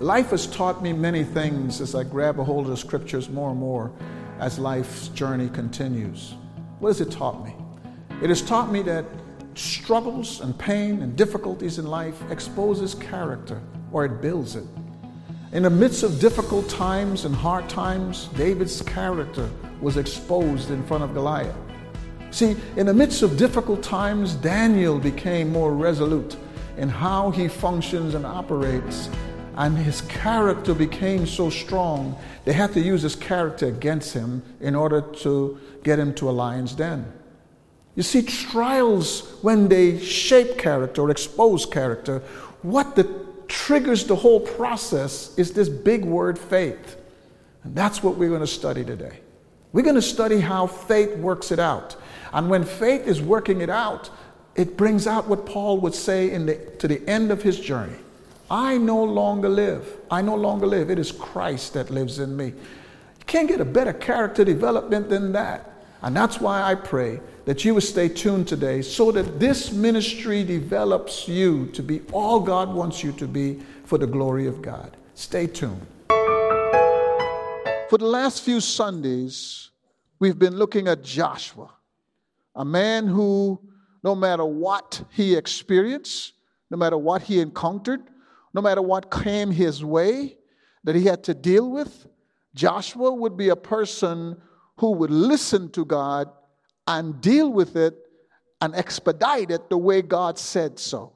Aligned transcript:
Life 0.00 0.30
has 0.30 0.46
taught 0.46 0.80
me 0.80 0.92
many 0.92 1.24
things 1.24 1.80
as 1.80 1.96
I 1.96 2.04
grab 2.04 2.38
a 2.38 2.44
hold 2.44 2.66
of 2.66 2.70
the 2.70 2.76
scriptures 2.76 3.28
more 3.28 3.50
and 3.50 3.58
more 3.58 3.90
as 4.38 4.56
life's 4.56 5.08
journey 5.08 5.48
continues. 5.48 6.36
What 6.78 6.90
has 6.90 7.00
it 7.00 7.10
taught 7.10 7.44
me? 7.44 7.52
It 8.22 8.28
has 8.28 8.40
taught 8.40 8.70
me 8.70 8.82
that 8.82 9.04
struggles 9.56 10.40
and 10.40 10.56
pain 10.56 11.02
and 11.02 11.16
difficulties 11.16 11.80
in 11.80 11.86
life 11.88 12.22
exposes 12.30 12.94
character 12.94 13.60
or 13.90 14.04
it 14.04 14.22
builds 14.22 14.54
it. 14.54 14.62
In 15.50 15.64
the 15.64 15.70
midst 15.70 16.04
of 16.04 16.20
difficult 16.20 16.68
times 16.68 17.24
and 17.24 17.34
hard 17.34 17.68
times, 17.68 18.28
David's 18.36 18.80
character 18.82 19.50
was 19.80 19.96
exposed 19.96 20.70
in 20.70 20.84
front 20.86 21.02
of 21.02 21.12
Goliath. 21.12 21.56
See, 22.30 22.54
in 22.76 22.86
the 22.86 22.94
midst 22.94 23.22
of 23.22 23.36
difficult 23.36 23.82
times, 23.82 24.34
Daniel 24.34 25.00
became 25.00 25.50
more 25.50 25.72
resolute 25.74 26.36
in 26.76 26.88
how 26.88 27.32
he 27.32 27.48
functions 27.48 28.14
and 28.14 28.24
operates, 28.24 29.08
and 29.58 29.76
his 29.76 30.02
character 30.02 30.72
became 30.72 31.26
so 31.26 31.50
strong, 31.50 32.16
they 32.44 32.52
had 32.52 32.72
to 32.74 32.80
use 32.80 33.02
his 33.02 33.16
character 33.16 33.66
against 33.66 34.14
him 34.14 34.40
in 34.60 34.76
order 34.76 35.00
to 35.00 35.58
get 35.82 35.98
him 35.98 36.14
to 36.14 36.30
a 36.30 36.32
lion's 36.32 36.74
den. 36.74 37.12
You 37.96 38.04
see, 38.04 38.22
trials, 38.22 39.28
when 39.42 39.68
they 39.68 39.98
shape 39.98 40.58
character 40.58 41.02
or 41.02 41.10
expose 41.10 41.66
character, 41.66 42.20
what 42.62 42.94
the 42.94 43.26
triggers 43.48 44.04
the 44.04 44.14
whole 44.14 44.38
process 44.38 45.36
is 45.36 45.52
this 45.52 45.68
big 45.68 46.04
word 46.04 46.38
faith. 46.38 46.96
And 47.64 47.74
that's 47.74 48.00
what 48.00 48.14
we're 48.14 48.28
going 48.28 48.40
to 48.40 48.46
study 48.46 48.84
today. 48.84 49.18
We're 49.72 49.82
going 49.82 49.96
to 49.96 50.02
study 50.02 50.38
how 50.38 50.68
faith 50.68 51.16
works 51.16 51.50
it 51.50 51.58
out. 51.58 51.96
And 52.32 52.48
when 52.48 52.62
faith 52.62 53.08
is 53.08 53.20
working 53.20 53.60
it 53.60 53.70
out, 53.70 54.08
it 54.54 54.76
brings 54.76 55.08
out 55.08 55.26
what 55.26 55.46
Paul 55.46 55.80
would 55.80 55.96
say 55.96 56.28
the, 56.38 56.54
to 56.78 56.86
the 56.86 57.06
end 57.08 57.32
of 57.32 57.42
his 57.42 57.58
journey. 57.58 57.96
I 58.50 58.78
no 58.78 59.02
longer 59.04 59.48
live. 59.48 59.98
I 60.10 60.22
no 60.22 60.34
longer 60.34 60.66
live. 60.66 60.90
It 60.90 60.98
is 60.98 61.12
Christ 61.12 61.74
that 61.74 61.90
lives 61.90 62.18
in 62.18 62.36
me. 62.36 62.46
You 62.46 63.24
can't 63.26 63.48
get 63.48 63.60
a 63.60 63.64
better 63.64 63.92
character 63.92 64.44
development 64.44 65.08
than 65.10 65.32
that. 65.32 65.70
And 66.00 66.16
that's 66.16 66.40
why 66.40 66.62
I 66.62 66.74
pray 66.74 67.20
that 67.44 67.64
you 67.64 67.74
would 67.74 67.82
stay 67.82 68.08
tuned 68.08 68.46
today 68.46 68.82
so 68.82 69.10
that 69.12 69.40
this 69.40 69.72
ministry 69.72 70.44
develops 70.44 71.26
you 71.26 71.66
to 71.72 71.82
be 71.82 72.00
all 72.12 72.40
God 72.40 72.72
wants 72.72 73.02
you 73.02 73.12
to 73.12 73.26
be 73.26 73.60
for 73.84 73.98
the 73.98 74.06
glory 74.06 74.46
of 74.46 74.62
God. 74.62 74.96
Stay 75.14 75.46
tuned. 75.46 75.86
For 77.90 77.98
the 77.98 78.06
last 78.06 78.42
few 78.42 78.60
Sundays, 78.60 79.70
we've 80.18 80.38
been 80.38 80.56
looking 80.56 80.88
at 80.88 81.02
Joshua, 81.02 81.70
a 82.54 82.64
man 82.64 83.06
who, 83.06 83.58
no 84.04 84.14
matter 84.14 84.44
what 84.44 85.02
he 85.10 85.34
experienced, 85.34 86.34
no 86.70 86.76
matter 86.76 86.98
what 86.98 87.22
he 87.22 87.40
encountered, 87.40 88.02
no 88.54 88.62
matter 88.62 88.82
what 88.82 89.10
came 89.10 89.50
his 89.50 89.84
way 89.84 90.36
that 90.84 90.94
he 90.94 91.04
had 91.04 91.24
to 91.24 91.34
deal 91.34 91.70
with, 91.70 92.06
Joshua 92.54 93.12
would 93.12 93.36
be 93.36 93.50
a 93.50 93.56
person 93.56 94.40
who 94.78 94.92
would 94.92 95.10
listen 95.10 95.70
to 95.72 95.84
God 95.84 96.28
and 96.86 97.20
deal 97.20 97.52
with 97.52 97.76
it 97.76 97.94
and 98.60 98.74
expedite 98.74 99.50
it 99.50 99.68
the 99.68 99.78
way 99.78 100.02
God 100.02 100.38
said 100.38 100.78
so. 100.78 101.12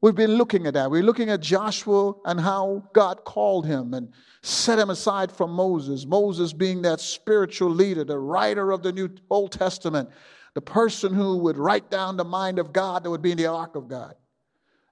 We've 0.00 0.14
been 0.14 0.34
looking 0.34 0.66
at 0.66 0.74
that. 0.74 0.90
We're 0.90 1.02
looking 1.02 1.30
at 1.30 1.40
Joshua 1.40 2.12
and 2.26 2.38
how 2.38 2.82
God 2.92 3.24
called 3.24 3.64
him 3.64 3.94
and 3.94 4.12
set 4.42 4.78
him 4.78 4.90
aside 4.90 5.32
from 5.32 5.50
Moses. 5.50 6.04
Moses 6.04 6.52
being 6.52 6.82
that 6.82 7.00
spiritual 7.00 7.70
leader, 7.70 8.04
the 8.04 8.18
writer 8.18 8.70
of 8.70 8.82
the 8.82 8.92
New 8.92 9.08
Old 9.30 9.52
Testament, 9.52 10.10
the 10.52 10.60
person 10.60 11.14
who 11.14 11.38
would 11.38 11.56
write 11.56 11.90
down 11.90 12.16
the 12.16 12.24
mind 12.24 12.58
of 12.58 12.72
God 12.72 13.02
that 13.02 13.10
would 13.10 13.22
be 13.22 13.32
in 13.32 13.38
the 13.38 13.46
ark 13.46 13.76
of 13.76 13.88
God. 13.88 14.14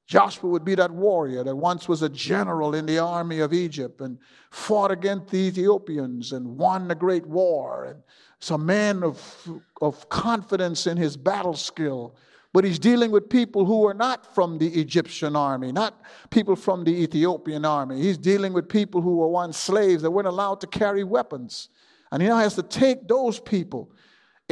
Joshua 0.07 0.51
would 0.51 0.65
be 0.65 0.75
that 0.75 0.91
warrior 0.91 1.45
that 1.45 1.57
once 1.57 1.89
was 1.89 2.03
a 2.03 2.09
general 2.09 2.75
in 2.75 2.87
the 2.87 2.99
army 2.99 3.41
of 3.41 3.53
Egypt 3.53 4.01
and 4.01 4.19
fought 4.51 4.91
against 4.91 5.29
the 5.29 5.39
Ethiopians 5.39 6.33
and 6.33 6.59
won 6.59 6.89
the 6.89 6.95
great 6.95 7.27
war. 7.27 7.85
And 7.85 8.03
it's 8.37 8.51
a 8.51 8.59
man 8.59 9.05
of, 9.05 9.49
of 9.81 10.09
confidence 10.09 10.87
in 10.87 10.97
his 10.97 11.17
battle 11.17 11.55
skill. 11.55 12.17
But 12.53 12.65
he's 12.65 12.79
dealing 12.79 13.11
with 13.11 13.31
people 13.31 13.65
who 13.65 13.87
are 13.87 13.95
not 13.95 14.35
from 14.35 14.59
the 14.59 14.69
Egyptian 14.69 15.37
army, 15.37 15.73
not 15.73 16.03
people 16.29 16.57
from 16.57 16.85
the 16.85 16.91
Ethiopian 16.91 17.65
army. 17.65 18.03
He's 18.03 18.19
dealing 18.19 18.53
with 18.53 18.69
people 18.69 19.01
who 19.01 19.17
were 19.17 19.29
once 19.29 19.57
slaves 19.57 20.03
that 20.03 20.11
weren't 20.11 20.29
allowed 20.29 20.61
to 20.61 20.67
carry 20.67 21.05
weapons. 21.05 21.71
And 22.11 22.21
he 22.21 22.29
now 22.29 22.37
has 22.37 22.55
to 22.57 22.63
take 22.63 23.09
those 23.09 23.41
people 23.41 23.91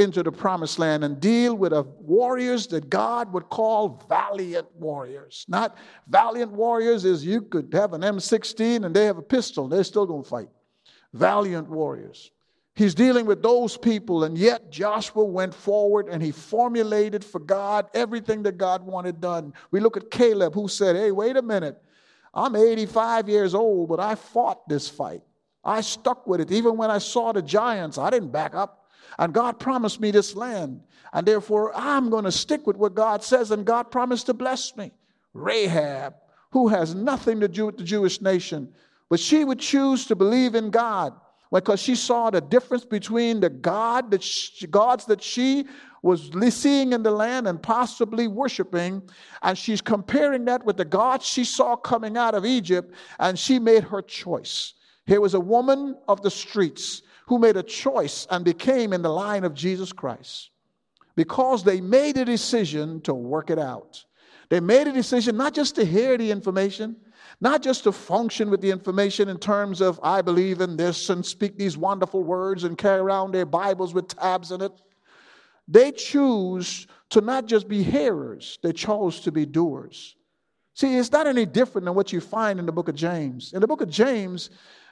into 0.01 0.23
the 0.23 0.33
promised 0.33 0.79
land 0.79 1.05
and 1.05 1.21
deal 1.21 1.55
with 1.55 1.73
a 1.73 1.83
warriors 1.83 2.67
that 2.69 2.91
God 2.91 3.33
would 3.33 3.49
call 3.49 4.05
valiant 4.09 4.67
warriors. 4.75 5.45
Not 5.49 5.77
valiant 6.09 6.51
warriors 6.53 7.05
is 7.05 7.25
you 7.25 7.43
could 7.43 7.73
have 7.73 7.93
an 7.93 8.01
M16 8.01 8.85
and 8.85 8.97
they 8.97 9.05
have 9.05 9.19
a 9.19 9.23
pistol, 9.23 9.69
they're 9.69 9.85
still 9.85 10.07
going 10.07 10.25
to 10.25 10.29
fight. 10.29 10.49
Valiant 11.13 11.69
warriors. 11.69 12.31
He's 12.75 12.95
dealing 12.95 13.27
with 13.27 13.43
those 13.43 13.77
people, 13.77 14.25
and 14.25 14.39
yet 14.39 14.71
Joshua 14.71 15.25
went 15.25 15.53
forward 15.53 16.09
and 16.09 16.23
he 16.23 16.31
formulated 16.31 17.23
for 17.23 17.39
God 17.39 17.89
everything 17.93 18.43
that 18.45 18.57
God 18.57 18.83
wanted 18.83 19.21
done. 19.21 19.53
We 19.71 19.81
look 19.81 19.97
at 19.97 20.11
Caleb, 20.11 20.55
who 20.55 20.67
said, 20.67 20.97
Hey, 20.97 21.11
wait 21.11 21.37
a 21.37 21.43
minute. 21.43 21.77
I'm 22.33 22.57
85 22.57 23.29
years 23.29 23.55
old, 23.55 23.89
but 23.89 24.01
I 24.01 24.15
fought 24.15 24.69
this 24.69 24.89
fight. 24.89 25.21
I 25.65 25.81
stuck 25.81 26.27
with 26.27 26.41
it. 26.41 26.53
Even 26.53 26.77
when 26.77 26.91
I 26.91 26.99
saw 26.99 27.33
the 27.33 27.43
giants, 27.43 27.99
I 27.99 28.09
didn't 28.09 28.31
back 28.31 28.55
up. 28.55 28.80
And 29.19 29.33
God 29.33 29.59
promised 29.59 30.01
me 30.01 30.11
this 30.11 30.35
land. 30.35 30.81
And 31.13 31.27
therefore, 31.27 31.73
I'm 31.75 32.11
going 32.11 32.25
to 32.25 32.33
stick 32.33 32.67
with 32.67 32.77
what 32.77 32.95
God 32.95 33.23
says, 33.23 33.51
and 33.51 33.65
God 33.65 33.91
promised 33.91 34.27
to 34.27 34.35
bless 34.35 34.77
me. 34.77 34.93
Rahab, 35.35 36.15
who 36.53 36.69
has 36.69 36.95
nothing 36.95 37.41
to 37.41 37.49
do 37.49 37.67
with 37.67 37.79
the 37.79 37.85
Jewish 37.85 38.21
nation, 38.21 38.73
but 39.09 39.21
she 39.21 39.45
would 39.45 39.59
choose 39.59 40.07
to 40.07 40.17
believe 40.17 40.55
in 40.55 40.71
God 40.71 41.15
because 41.53 41.81
she 41.81 41.97
saw 41.97 42.31
the 42.31 42.41
difference 42.41 42.85
between 42.85 43.41
the 43.41 43.51
God 43.51 44.11
that 44.13 44.23
she, 44.23 44.67
gods 44.69 45.07
that 45.07 45.23
she 45.23 45.67
was 46.03 46.31
seeing 46.55 46.93
in 46.93 47.03
the 47.03 47.11
land 47.11 47.47
and 47.47 47.63
possibly 47.63 48.29
worshiping, 48.29 49.03
and 49.43 49.59
she's 49.59 49.81
comparing 49.81 50.45
that 50.47 50.65
with 50.65 50.77
the 50.77 50.85
gods 50.85 51.27
she 51.27 51.45
saw 51.45 51.77
coming 51.77 52.17
out 52.17 52.35
of 52.35 52.47
Egypt, 52.47 52.95
and 53.19 53.39
she 53.39 53.59
made 53.59 53.85
her 53.85 54.01
choice. 54.01 54.75
Here 55.07 55.21
was 55.21 55.35
a 55.35 55.41
woman 55.41 55.97
of 56.09 56.23
the 56.23 56.31
streets 56.31 57.03
who 57.31 57.39
made 57.39 57.57
a 57.57 57.63
choice 57.63 58.27
and 58.29 58.45
became 58.45 58.93
in 58.93 59.03
the 59.03 59.09
line 59.09 59.45
of 59.45 59.55
Jesus 59.55 59.93
Christ 59.93 60.51
because 61.15 61.63
they 61.63 61.81
made 61.81 62.17
a 62.17 62.25
decision 62.25 63.01
to 63.03 63.15
work 63.15 63.51
it 63.51 63.59
out. 63.59 64.05
They 64.49 64.59
made 64.59 64.89
a 64.89 64.93
decision 64.93 65.37
not 65.37 65.55
just 65.55 65.77
to 65.77 65.85
hear 65.85 66.19
the 66.19 66.29
information, 66.29 66.97
not 67.41 67.63
just 67.63 67.85
to 67.85 67.93
function 67.93 68.51
with 68.51 68.61
the 68.61 68.73
information 68.73 69.29
in 69.29 69.39
terms 69.39 69.81
of, 69.81 70.01
I 70.03 70.23
believe 70.23 70.61
in 70.61 70.77
this 70.77 71.09
and 71.09 71.25
speak 71.25 71.57
these 71.57 71.79
wonderful 71.79 72.25
words 72.25 72.65
and 72.65 72.77
carry 72.77 72.99
around 72.99 73.31
their 73.31 73.47
Bibles 73.47 73.95
with 73.95 74.09
tabs 74.09 74.51
in 74.51 74.61
it. 74.61 74.73
They 75.69 75.93
choose 75.93 76.89
to 77.11 77.21
not 77.21 77.47
just 77.47 77.69
be 77.69 77.85
hearers, 77.85 78.59
they 78.61 78.73
chose 78.73 79.21
to 79.21 79.31
be 79.31 79.47
doers. 79.47 80.17
See, 80.75 80.97
it's 80.97 81.13
not 81.13 81.29
any 81.29 81.47
different 81.47 81.85
than 81.85 81.95
what 81.95 82.13
you 82.13 82.21
find 82.21 82.59
in 82.59 82.67
the 82.67 82.73
book 82.73 82.89
of 82.89 82.97
James. 82.97 83.53
In 83.53 83.61
the 83.61 83.69
book 83.69 83.83
of 83.83 83.89
James, 83.89 84.51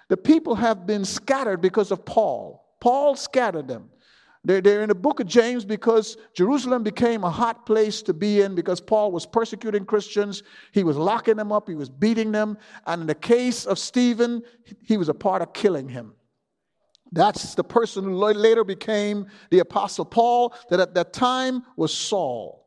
the 0.08 0.16
people 0.16 0.54
have 0.54 0.86
been 0.86 1.04
scattered 1.04 1.60
because 1.60 1.90
of 1.90 2.04
Paul. 2.04 2.64
Paul 2.80 3.14
scattered 3.16 3.68
them. 3.68 3.90
They're, 4.44 4.60
they're 4.60 4.82
in 4.82 4.88
the 4.88 4.94
book 4.94 5.20
of 5.20 5.26
James 5.26 5.64
because 5.64 6.16
Jerusalem 6.32 6.82
became 6.82 7.24
a 7.24 7.30
hot 7.30 7.66
place 7.66 8.02
to 8.02 8.14
be 8.14 8.40
in 8.40 8.54
because 8.54 8.80
Paul 8.80 9.12
was 9.12 9.26
persecuting 9.26 9.84
Christians. 9.84 10.42
He 10.72 10.84
was 10.84 10.96
locking 10.96 11.36
them 11.36 11.52
up, 11.52 11.68
he 11.68 11.74
was 11.74 11.90
beating 11.90 12.32
them. 12.32 12.56
And 12.86 13.02
in 13.02 13.06
the 13.06 13.14
case 13.14 13.66
of 13.66 13.78
Stephen, 13.78 14.42
he 14.82 14.96
was 14.96 15.08
a 15.08 15.14
part 15.14 15.42
of 15.42 15.52
killing 15.52 15.88
him. 15.88 16.14
That's 17.10 17.54
the 17.54 17.64
person 17.64 18.04
who 18.04 18.14
later 18.14 18.64
became 18.64 19.26
the 19.50 19.60
Apostle 19.60 20.04
Paul, 20.04 20.54
that 20.68 20.78
at 20.80 20.94
that 20.94 21.12
time 21.12 21.62
was 21.76 21.92
Saul. 21.92 22.66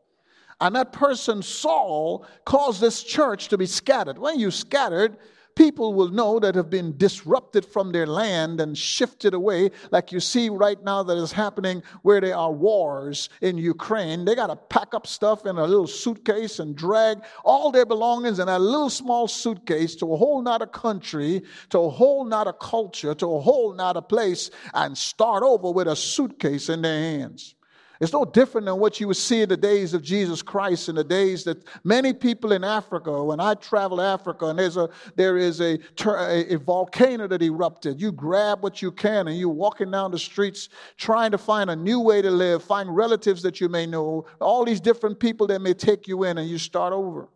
And 0.60 0.76
that 0.76 0.94
person, 0.94 1.42
Saul, 1.42 2.26
caused 2.46 2.82
this 2.82 3.04
church 3.04 3.48
to 3.50 3.58
be 3.58 3.66
scattered. 3.66 4.18
When 4.18 4.40
you 4.40 4.52
scattered, 4.52 5.18
people 5.56 5.94
will 5.94 6.10
know 6.10 6.40
that 6.40 6.56
have 6.56 6.70
been 6.70 6.98
disrupted 6.98 7.66
from 7.66 7.92
their 7.92 8.08
land 8.08 8.62
and 8.62 8.78
shifted 8.78 9.34
away, 9.34 9.72
like 9.92 10.12
you 10.12 10.20
see 10.20 10.50
right 10.50 10.82
now 10.84 11.04
that 11.04 11.18
is 11.18 11.32
happening 11.32 11.84
where 12.02 12.22
there 12.22 12.36
are 12.36 12.52
wars 12.52 13.30
in 13.42 13.58
Ukraine. 13.58 14.26
They 14.26 14.36
got 14.36 14.48
to 14.48 14.56
pack 14.56 14.94
up 14.94 15.08
stuff 15.08 15.46
in 15.46 15.58
a 15.58 15.66
little 15.66 15.88
suitcase 15.88 16.60
and 16.60 16.76
drag 16.76 17.24
all 17.44 17.72
their 17.72 17.86
belongings 17.86 18.40
in 18.40 18.48
a 18.48 18.60
little 18.60 18.90
small 18.90 19.28
suitcase 19.28 19.96
to 19.98 20.14
a 20.14 20.18
whole 20.18 20.42
nother 20.42 20.68
country, 20.68 21.42
to 21.70 21.80
a 21.80 21.90
whole 21.90 22.26
nother 22.26 22.54
culture, 22.54 23.14
to 23.16 23.28
a 23.28 23.40
whole 23.40 23.74
nother 23.74 24.02
place, 24.02 24.52
and 24.74 24.98
start 24.98 25.44
over 25.44 25.72
with 25.72 25.88
a 25.88 25.96
suitcase 25.96 26.70
in 26.70 26.82
their 26.82 27.00
hands. 27.00 27.56
It's 28.02 28.14
no 28.14 28.26
different 28.26 28.66
than 28.66 28.80
what 28.80 29.00
you 29.00 29.08
would 29.10 29.18
see 29.18 29.44
in 29.44 29.50
the 29.50 29.56
days 29.56 29.94
of 29.94 30.02
Jesus 30.02 30.42
Christ, 30.42 30.90
in 30.90 30.96
the 30.96 31.04
days 31.04 31.44
that 31.44 31.64
many 31.84 32.14
people 32.14 32.52
in 32.52 32.64
Africa, 32.64 33.24
when 33.24 33.40
I 33.40 33.54
travel 33.54 33.98
to 33.98 34.04
Africa 34.04 34.48
and 34.48 34.58
there's 34.58 34.76
a, 34.76 34.90
there 35.16 35.38
is 35.38 35.62
a, 35.62 35.78
a, 36.08 36.56
a 36.56 36.58
volcano 36.58 37.28
that 37.28 37.44
erupted, 37.44 38.02
you 38.02 38.12
grab 38.12 38.64
what 38.64 38.82
you 38.82 38.92
can 38.92 39.28
and 39.28 39.38
you're 39.38 39.50
walking 39.50 39.92
down 39.92 40.10
the 40.10 40.18
streets 40.18 40.70
trying 40.98 41.30
to 41.30 41.38
find 41.38 41.70
a 41.70 41.76
new 41.76 42.00
way 42.00 42.24
to 42.24 42.32
live, 42.32 42.64
find 42.64 42.94
relatives 42.94 43.44
that 43.44 43.62
you 43.62 43.70
may 43.70 43.86
know, 43.86 44.26
all 44.40 44.66
these 44.66 44.82
different 44.82 45.20
people 45.20 45.46
that 45.46 45.62
may 45.62 45.76
take 45.76 46.08
you 46.08 46.24
in, 46.24 46.40
and 46.40 46.50
you 46.50 46.58
start 46.58 46.94
over. 46.94 47.30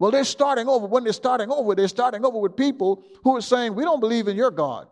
Well, 0.00 0.10
they're 0.10 0.24
starting 0.24 0.66
over. 0.66 0.84
When 0.84 1.04
they're 1.04 1.12
starting 1.12 1.52
over, 1.52 1.76
they're 1.76 1.86
starting 1.86 2.24
over 2.24 2.40
with 2.40 2.56
people 2.56 3.04
who 3.22 3.36
are 3.36 3.40
saying, 3.40 3.76
We 3.76 3.84
don't 3.84 4.00
believe 4.00 4.26
in 4.26 4.36
your 4.36 4.50
God. 4.50 4.88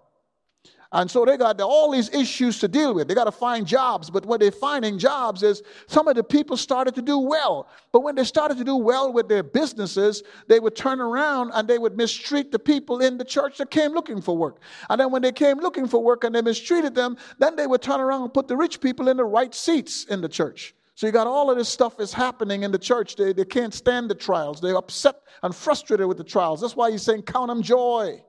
And 0.92 1.08
so 1.08 1.24
they 1.24 1.36
got 1.36 1.60
all 1.60 1.92
these 1.92 2.12
issues 2.12 2.58
to 2.58 2.68
deal 2.68 2.92
with. 2.94 3.06
They 3.06 3.14
got 3.14 3.24
to 3.24 3.32
find 3.32 3.64
jobs. 3.64 4.10
But 4.10 4.26
what 4.26 4.40
they're 4.40 4.50
finding 4.50 4.98
jobs 4.98 5.44
is 5.44 5.62
some 5.86 6.08
of 6.08 6.16
the 6.16 6.24
people 6.24 6.56
started 6.56 6.96
to 6.96 7.02
do 7.02 7.18
well. 7.18 7.68
But 7.92 8.00
when 8.00 8.16
they 8.16 8.24
started 8.24 8.58
to 8.58 8.64
do 8.64 8.74
well 8.74 9.12
with 9.12 9.28
their 9.28 9.44
businesses, 9.44 10.24
they 10.48 10.58
would 10.58 10.74
turn 10.74 11.00
around 11.00 11.52
and 11.54 11.68
they 11.68 11.78
would 11.78 11.96
mistreat 11.96 12.50
the 12.50 12.58
people 12.58 13.00
in 13.00 13.18
the 13.18 13.24
church 13.24 13.58
that 13.58 13.70
came 13.70 13.92
looking 13.92 14.20
for 14.20 14.36
work. 14.36 14.60
And 14.88 15.00
then 15.00 15.12
when 15.12 15.22
they 15.22 15.32
came 15.32 15.58
looking 15.58 15.86
for 15.86 16.02
work 16.02 16.24
and 16.24 16.34
they 16.34 16.42
mistreated 16.42 16.96
them, 16.96 17.16
then 17.38 17.54
they 17.54 17.68
would 17.68 17.82
turn 17.82 18.00
around 18.00 18.22
and 18.22 18.34
put 18.34 18.48
the 18.48 18.56
rich 18.56 18.80
people 18.80 19.08
in 19.08 19.16
the 19.16 19.24
right 19.24 19.54
seats 19.54 20.06
in 20.06 20.20
the 20.20 20.28
church. 20.28 20.74
So 20.96 21.06
you 21.06 21.12
got 21.12 21.28
all 21.28 21.50
of 21.50 21.56
this 21.56 21.68
stuff 21.68 22.00
is 22.00 22.12
happening 22.12 22.64
in 22.64 22.72
the 22.72 22.78
church. 22.78 23.14
They, 23.14 23.32
they 23.32 23.44
can't 23.44 23.72
stand 23.72 24.10
the 24.10 24.14
trials. 24.16 24.60
They're 24.60 24.76
upset 24.76 25.22
and 25.42 25.54
frustrated 25.54 26.08
with 26.08 26.18
the 26.18 26.24
trials. 26.24 26.60
That's 26.60 26.74
why 26.74 26.90
he's 26.90 27.02
saying, 27.02 27.22
count 27.22 27.48
them 27.48 27.62
joy. 27.62 28.22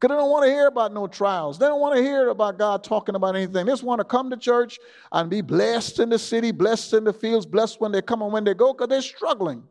Because 0.00 0.14
they 0.14 0.18
don't 0.18 0.30
want 0.30 0.46
to 0.46 0.50
hear 0.50 0.66
about 0.66 0.94
no 0.94 1.06
trials. 1.06 1.58
They 1.58 1.66
don't 1.66 1.80
want 1.80 1.94
to 1.94 2.02
hear 2.02 2.30
about 2.30 2.58
God 2.58 2.82
talking 2.82 3.16
about 3.16 3.36
anything. 3.36 3.66
They 3.66 3.72
just 3.72 3.82
want 3.82 3.98
to 3.98 4.04
come 4.04 4.30
to 4.30 4.36
church 4.38 4.78
and 5.12 5.28
be 5.28 5.42
blessed 5.42 5.98
in 5.98 6.08
the 6.08 6.18
city, 6.18 6.52
blessed 6.52 6.94
in 6.94 7.04
the 7.04 7.12
fields, 7.12 7.44
blessed 7.44 7.82
when 7.82 7.92
they 7.92 8.00
come 8.00 8.22
and 8.22 8.32
when 8.32 8.44
they 8.44 8.54
go, 8.54 8.72
because 8.72 8.88
they're 8.88 9.02
struggling. 9.02 9.62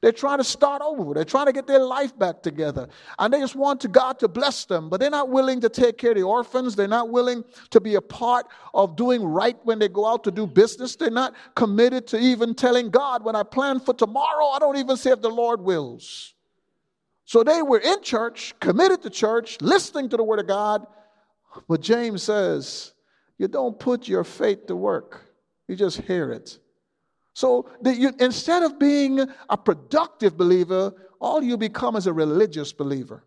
They're 0.00 0.10
trying 0.12 0.38
to 0.38 0.44
start 0.44 0.82
over. 0.82 1.14
They're 1.14 1.24
trying 1.24 1.46
to 1.46 1.52
get 1.52 1.68
their 1.68 1.78
life 1.78 2.18
back 2.18 2.42
together. 2.42 2.88
And 3.18 3.32
they 3.32 3.38
just 3.38 3.54
want 3.54 3.80
to 3.82 3.88
God 3.88 4.18
to 4.18 4.28
bless 4.28 4.64
them, 4.64 4.88
but 4.88 4.98
they're 4.98 5.08
not 5.08 5.28
willing 5.28 5.60
to 5.60 5.68
take 5.68 5.98
care 5.98 6.10
of 6.10 6.16
the 6.16 6.22
orphans. 6.22 6.74
They're 6.74 6.88
not 6.88 7.10
willing 7.10 7.44
to 7.70 7.80
be 7.80 7.94
a 7.94 8.00
part 8.00 8.46
of 8.74 8.96
doing 8.96 9.22
right 9.22 9.56
when 9.64 9.78
they 9.78 9.88
go 9.88 10.06
out 10.06 10.24
to 10.24 10.30
do 10.32 10.46
business. 10.46 10.96
They're 10.96 11.10
not 11.10 11.34
committed 11.54 12.08
to 12.08 12.18
even 12.18 12.54
telling 12.54 12.90
God, 12.90 13.24
when 13.24 13.36
I 13.36 13.44
plan 13.44 13.78
for 13.78 13.94
tomorrow, 13.94 14.46
I 14.48 14.58
don't 14.58 14.76
even 14.76 14.96
say 14.96 15.12
if 15.12 15.22
the 15.22 15.30
Lord 15.30 15.60
wills. 15.60 16.34
So 17.26 17.42
they 17.42 17.60
were 17.60 17.78
in 17.78 18.02
church, 18.02 18.54
committed 18.60 19.02
to 19.02 19.10
church, 19.10 19.58
listening 19.60 20.08
to 20.10 20.16
the 20.16 20.22
word 20.22 20.38
of 20.38 20.46
God. 20.46 20.86
But 21.68 21.80
James 21.80 22.22
says, 22.22 22.94
you 23.36 23.48
don't 23.48 23.78
put 23.78 24.08
your 24.08 24.24
faith 24.24 24.66
to 24.68 24.76
work, 24.76 25.20
you 25.68 25.76
just 25.76 26.00
hear 26.02 26.32
it. 26.32 26.58
So 27.34 27.68
you, 27.84 28.12
instead 28.18 28.62
of 28.62 28.78
being 28.78 29.20
a 29.50 29.56
productive 29.58 30.38
believer, 30.38 30.94
all 31.20 31.42
you 31.42 31.58
become 31.58 31.96
is 31.96 32.06
a 32.06 32.12
religious 32.12 32.72
believer. 32.72 33.24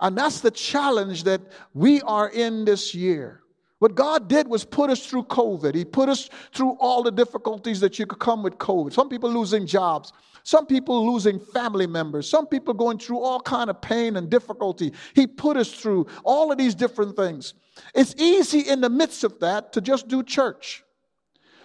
And 0.00 0.16
that's 0.16 0.40
the 0.40 0.50
challenge 0.50 1.24
that 1.24 1.42
we 1.74 2.00
are 2.02 2.30
in 2.30 2.64
this 2.64 2.94
year. 2.94 3.42
What 3.78 3.94
God 3.94 4.28
did 4.28 4.48
was 4.48 4.64
put 4.64 4.88
us 4.88 5.04
through 5.04 5.24
COVID. 5.24 5.74
He 5.74 5.84
put 5.84 6.08
us 6.08 6.30
through 6.54 6.78
all 6.80 7.02
the 7.02 7.10
difficulties 7.10 7.80
that 7.80 7.98
you 7.98 8.06
could 8.06 8.20
come 8.20 8.42
with 8.42 8.56
COVID. 8.56 8.92
Some 8.92 9.10
people 9.10 9.30
losing 9.30 9.66
jobs, 9.66 10.14
some 10.46 10.64
people 10.64 11.12
losing 11.12 11.40
family 11.40 11.88
members, 11.88 12.30
some 12.30 12.46
people 12.46 12.72
going 12.72 12.98
through 12.98 13.18
all 13.18 13.40
kind 13.40 13.68
of 13.68 13.80
pain 13.82 14.14
and 14.14 14.30
difficulty. 14.30 14.92
He 15.12 15.26
put 15.26 15.56
us 15.56 15.72
through 15.72 16.06
all 16.22 16.52
of 16.52 16.56
these 16.56 16.72
different 16.72 17.16
things. 17.16 17.54
It's 17.96 18.14
easy 18.16 18.60
in 18.60 18.80
the 18.80 18.88
midst 18.88 19.24
of 19.24 19.40
that 19.40 19.72
to 19.72 19.80
just 19.80 20.06
do 20.06 20.22
church. 20.22 20.84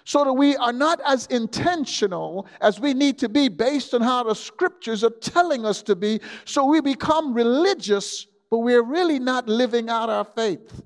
So 0.03 0.23
that 0.23 0.33
we 0.33 0.57
are 0.57 0.73
not 0.73 0.99
as 1.05 1.27
intentional 1.27 2.47
as 2.59 2.79
we 2.79 2.95
need 2.95 3.19
to 3.19 3.29
be 3.29 3.49
based 3.49 3.93
on 3.93 4.01
how 4.01 4.23
the 4.23 4.33
scriptures 4.33 5.03
are 5.03 5.11
telling 5.11 5.63
us 5.63 5.83
to 5.83 5.95
be. 5.95 6.19
So 6.45 6.65
we 6.65 6.81
become 6.81 7.35
religious, 7.35 8.25
but 8.49 8.59
we're 8.59 8.81
really 8.81 9.19
not 9.19 9.47
living 9.47 9.91
out 9.91 10.09
our 10.09 10.25
faith. 10.25 10.81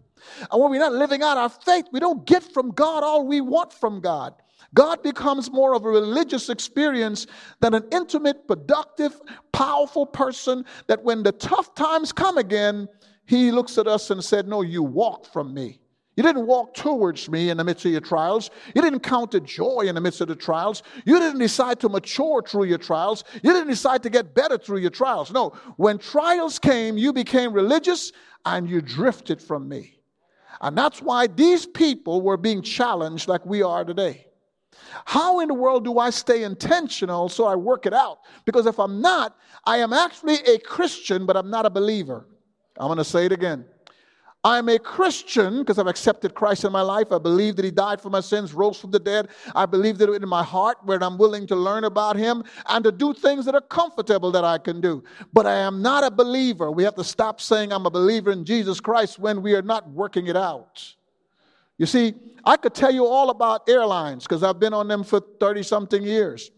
And 0.51 0.61
when 0.61 0.69
we're 0.69 0.81
not 0.81 0.91
living 0.91 1.21
out 1.21 1.37
our 1.37 1.47
faith, 1.47 1.85
we 1.93 2.01
don't 2.01 2.25
get 2.25 2.43
from 2.43 2.71
God 2.71 3.03
all 3.03 3.25
we 3.25 3.39
want 3.39 3.71
from 3.71 4.01
God. 4.01 4.33
God 4.73 5.03
becomes 5.03 5.51
more 5.51 5.73
of 5.75 5.85
a 5.85 5.89
religious 5.89 6.49
experience 6.49 7.27
than 7.61 7.73
an 7.73 7.85
intimate, 7.91 8.47
productive, 8.47 9.19
powerful 9.51 10.05
person 10.05 10.65
that 10.87 11.03
when 11.03 11.23
the 11.23 11.31
tough 11.31 11.75
times 11.75 12.11
come 12.11 12.37
again, 12.37 12.87
he 13.25 13.51
looks 13.51 13.77
at 13.77 13.87
us 13.87 14.09
and 14.09 14.23
said, 14.23 14.47
No, 14.47 14.61
you 14.61 14.83
walk 14.83 15.25
from 15.31 15.53
me. 15.53 15.79
You 16.15 16.23
didn't 16.23 16.47
walk 16.47 16.73
towards 16.73 17.29
me 17.29 17.49
in 17.49 17.57
the 17.57 17.63
midst 17.63 17.85
of 17.85 17.91
your 17.91 17.99
trials. 17.99 18.49
You 18.73 18.81
didn't 18.81 19.01
count 19.01 19.31
the 19.31 19.41
joy 19.41 19.81
in 19.81 19.95
the 19.95 20.01
midst 20.01 20.21
of 20.21 20.29
the 20.29 20.35
trials. 20.35 20.81
You 21.03 21.19
didn't 21.19 21.39
decide 21.39 21.79
to 21.81 21.89
mature 21.89 22.41
through 22.41 22.65
your 22.65 22.77
trials. 22.77 23.25
You 23.43 23.51
didn't 23.51 23.67
decide 23.67 24.01
to 24.03 24.09
get 24.09 24.33
better 24.33 24.57
through 24.57 24.77
your 24.77 24.91
trials. 24.91 25.31
No, 25.31 25.49
when 25.75 25.97
trials 25.97 26.57
came, 26.57 26.97
you 26.97 27.11
became 27.11 27.51
religious 27.51 28.13
and 28.45 28.69
you 28.69 28.81
drifted 28.81 29.41
from 29.41 29.67
me. 29.67 29.99
And 30.61 30.77
that's 30.77 31.01
why 31.01 31.27
these 31.27 31.65
people 31.65 32.21
were 32.21 32.37
being 32.37 32.61
challenged 32.61 33.27
like 33.27 33.45
we 33.45 33.61
are 33.61 33.83
today. 33.83 34.24
How 35.05 35.39
in 35.39 35.47
the 35.47 35.53
world 35.53 35.83
do 35.83 35.99
I 35.99 36.09
stay 36.09 36.43
intentional 36.43 37.29
so 37.29 37.45
I 37.45 37.55
work 37.55 37.85
it 37.85 37.93
out? 37.93 38.19
Because 38.45 38.65
if 38.65 38.79
I'm 38.79 39.01
not, 39.01 39.37
I 39.65 39.77
am 39.77 39.93
actually 39.93 40.35
a 40.35 40.59
Christian, 40.59 41.25
but 41.25 41.35
I'm 41.37 41.49
not 41.49 41.65
a 41.65 41.69
believer. 41.69 42.27
I'm 42.77 42.87
going 42.87 42.97
to 42.97 43.03
say 43.03 43.25
it 43.25 43.31
again. 43.31 43.65
I'm 44.45 44.69
a 44.69 44.77
Christian 44.77 45.59
because 45.59 45.79
I've 45.79 45.87
accepted 45.87 46.35
Christ 46.35 46.65
in 46.65 46.71
my 46.71 46.81
life. 46.81 47.11
I 47.11 47.17
believe 47.17 47.55
that 47.55 47.65
He 47.65 47.71
died 47.71 47.99
for 47.99 48.11
my 48.11 48.19
sins, 48.19 48.53
rose 48.53 48.79
from 48.79 48.91
the 48.91 48.99
dead. 48.99 49.29
I 49.55 49.65
believe 49.65 49.97
that 49.97 50.13
in 50.13 50.29
my 50.29 50.43
heart 50.43 50.77
where 50.83 51.03
I'm 51.03 51.17
willing 51.17 51.47
to 51.47 51.55
learn 51.55 51.83
about 51.83 52.15
Him 52.15 52.43
and 52.67 52.83
to 52.83 52.91
do 52.91 53.11
things 53.15 53.45
that 53.45 53.55
are 53.55 53.61
comfortable 53.61 54.31
that 54.31 54.43
I 54.43 54.59
can 54.59 54.81
do. 54.81 55.03
But 55.33 55.47
I 55.47 55.55
am 55.55 55.81
not 55.81 56.03
a 56.03 56.11
believer. 56.11 56.69
We 56.69 56.83
have 56.83 56.93
to 56.93 57.03
stop 57.03 57.41
saying 57.41 57.73
I'm 57.73 57.87
a 57.87 57.89
believer 57.89 58.31
in 58.31 58.45
Jesus 58.45 58.79
Christ 58.79 59.17
when 59.17 59.41
we 59.41 59.55
are 59.55 59.63
not 59.63 59.89
working 59.89 60.27
it 60.27 60.37
out. 60.37 60.93
You 61.77 61.85
see, 61.85 62.13
I 62.43 62.57
could 62.57 62.73
tell 62.73 62.91
you 62.91 63.05
all 63.05 63.29
about 63.29 63.67
airlines 63.67 64.23
because 64.23 64.43
I've 64.43 64.59
been 64.59 64.73
on 64.73 64.87
them 64.87 65.03
for 65.03 65.19
30 65.39 65.63
something 65.63 66.03
years. 66.03 66.51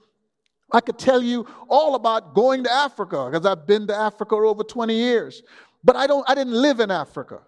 I 0.72 0.81
could 0.81 1.00
tell 1.00 1.22
you 1.22 1.48
all 1.69 1.96
about 1.96 2.36
going 2.36 2.64
to 2.66 2.72
Africa 2.72 3.30
because 3.31 3.46
I've 3.46 3.66
been 3.66 3.88
to 3.88 3.96
Africa 3.96 4.36
over 4.36 4.64
20 4.64 4.94
years. 4.94 5.44
But 5.84 5.96
I 5.96 6.08
don't 6.08 6.30
I 6.30 6.36
didn't 6.36 6.62
live 6.62 6.81
in 6.81 6.92
Africa. 6.92 7.40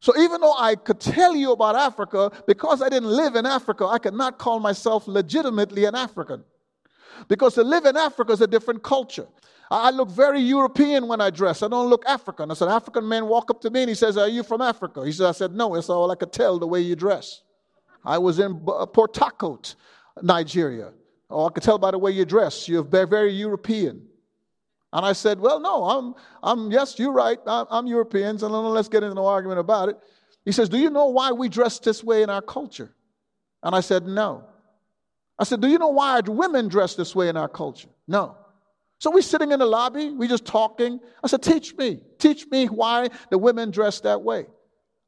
So 0.00 0.16
even 0.18 0.40
though 0.40 0.54
I 0.58 0.74
could 0.74 1.00
tell 1.00 1.34
you 1.34 1.52
about 1.52 1.74
Africa, 1.74 2.30
because 2.46 2.82
I 2.82 2.88
didn't 2.88 3.08
live 3.08 3.34
in 3.34 3.46
Africa, 3.46 3.86
I 3.86 3.98
could 3.98 4.14
not 4.14 4.38
call 4.38 4.60
myself 4.60 5.08
legitimately 5.08 5.84
an 5.84 5.94
African. 5.94 6.44
Because 7.28 7.54
to 7.54 7.62
live 7.62 7.86
in 7.86 7.96
Africa 7.96 8.32
is 8.32 8.40
a 8.40 8.46
different 8.46 8.82
culture. 8.82 9.26
I 9.70 9.90
look 9.90 10.10
very 10.10 10.40
European 10.40 11.08
when 11.08 11.20
I 11.20 11.30
dress. 11.30 11.62
I 11.62 11.68
don't 11.68 11.88
look 11.88 12.04
African. 12.06 12.50
I 12.50 12.54
said, 12.54 12.68
African 12.68 13.08
man 13.08 13.26
walk 13.26 13.50
up 13.50 13.60
to 13.62 13.70
me 13.70 13.82
and 13.82 13.88
he 13.88 13.94
says, 13.94 14.16
Are 14.16 14.28
you 14.28 14.42
from 14.42 14.62
Africa? 14.62 15.04
He 15.04 15.12
said, 15.12 15.26
I 15.26 15.32
said, 15.32 15.54
No, 15.54 15.74
it's 15.74 15.88
all 15.88 16.10
I 16.10 16.14
could 16.14 16.32
tell 16.32 16.58
the 16.58 16.66
way 16.66 16.80
you 16.80 16.94
dress. 16.94 17.42
I 18.04 18.18
was 18.18 18.38
in 18.38 18.62
uh, 18.68 18.86
Port 18.86 19.16
Harcourt, 19.16 19.74
Nigeria. 20.22 20.92
Oh, 21.28 21.46
I 21.46 21.50
could 21.50 21.64
tell 21.64 21.78
by 21.78 21.90
the 21.90 21.98
way 21.98 22.12
you 22.12 22.24
dress. 22.24 22.68
You're 22.68 22.84
very 22.84 23.32
European. 23.32 24.06
And 24.92 25.04
I 25.04 25.12
said, 25.12 25.40
Well, 25.40 25.58
no, 25.58 25.84
I'm, 25.84 26.14
I'm 26.42 26.70
yes, 26.70 26.98
you're 26.98 27.12
right. 27.12 27.38
I'm, 27.46 27.66
I'm 27.68 27.86
and 27.86 28.42
let's 28.42 28.88
get 28.88 29.02
into 29.02 29.14
no 29.14 29.26
argument 29.26 29.58
about 29.58 29.88
it. 29.88 29.98
He 30.44 30.52
says, 30.52 30.68
Do 30.68 30.78
you 30.78 30.90
know 30.90 31.06
why 31.06 31.32
we 31.32 31.48
dress 31.48 31.80
this 31.80 32.04
way 32.04 32.22
in 32.22 32.30
our 32.30 32.42
culture? 32.42 32.94
And 33.64 33.74
I 33.74 33.80
said, 33.80 34.06
No. 34.06 34.44
I 35.38 35.44
said, 35.44 35.60
Do 35.60 35.68
you 35.68 35.78
know 35.78 35.88
why 35.88 36.20
women 36.20 36.68
dress 36.68 36.94
this 36.94 37.16
way 37.16 37.28
in 37.28 37.36
our 37.36 37.48
culture? 37.48 37.88
No. 38.06 38.36
So 38.98 39.10
we're 39.10 39.22
sitting 39.22 39.52
in 39.52 39.58
the 39.58 39.66
lobby, 39.66 40.10
we're 40.10 40.28
just 40.28 40.46
talking. 40.46 41.00
I 41.22 41.26
said, 41.26 41.42
Teach 41.42 41.74
me. 41.76 42.00
Teach 42.18 42.46
me 42.48 42.66
why 42.66 43.08
the 43.30 43.38
women 43.38 43.70
dress 43.70 44.00
that 44.00 44.22
way. 44.22 44.46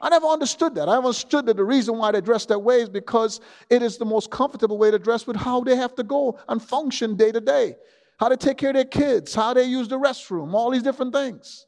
I 0.00 0.10
never 0.10 0.26
understood 0.26 0.74
that. 0.76 0.88
I 0.88 0.96
understood 0.96 1.46
that 1.46 1.56
the 1.56 1.64
reason 1.64 1.98
why 1.98 2.12
they 2.12 2.20
dress 2.20 2.46
that 2.46 2.58
way 2.60 2.82
is 2.82 2.88
because 2.88 3.40
it 3.68 3.82
is 3.82 3.98
the 3.98 4.04
most 4.04 4.30
comfortable 4.30 4.78
way 4.78 4.90
to 4.90 4.98
dress 4.98 5.26
with 5.26 5.36
how 5.36 5.60
they 5.62 5.74
have 5.74 5.94
to 5.96 6.04
go 6.04 6.38
and 6.48 6.62
function 6.62 7.16
day 7.16 7.32
to 7.32 7.40
day 7.40 7.74
how 8.18 8.28
they 8.28 8.36
take 8.36 8.58
care 8.58 8.70
of 8.70 8.74
their 8.74 8.84
kids, 8.84 9.34
how 9.34 9.54
they 9.54 9.64
use 9.64 9.88
the 9.88 9.98
restroom, 9.98 10.52
all 10.52 10.70
these 10.70 10.82
different 10.82 11.14
things. 11.14 11.66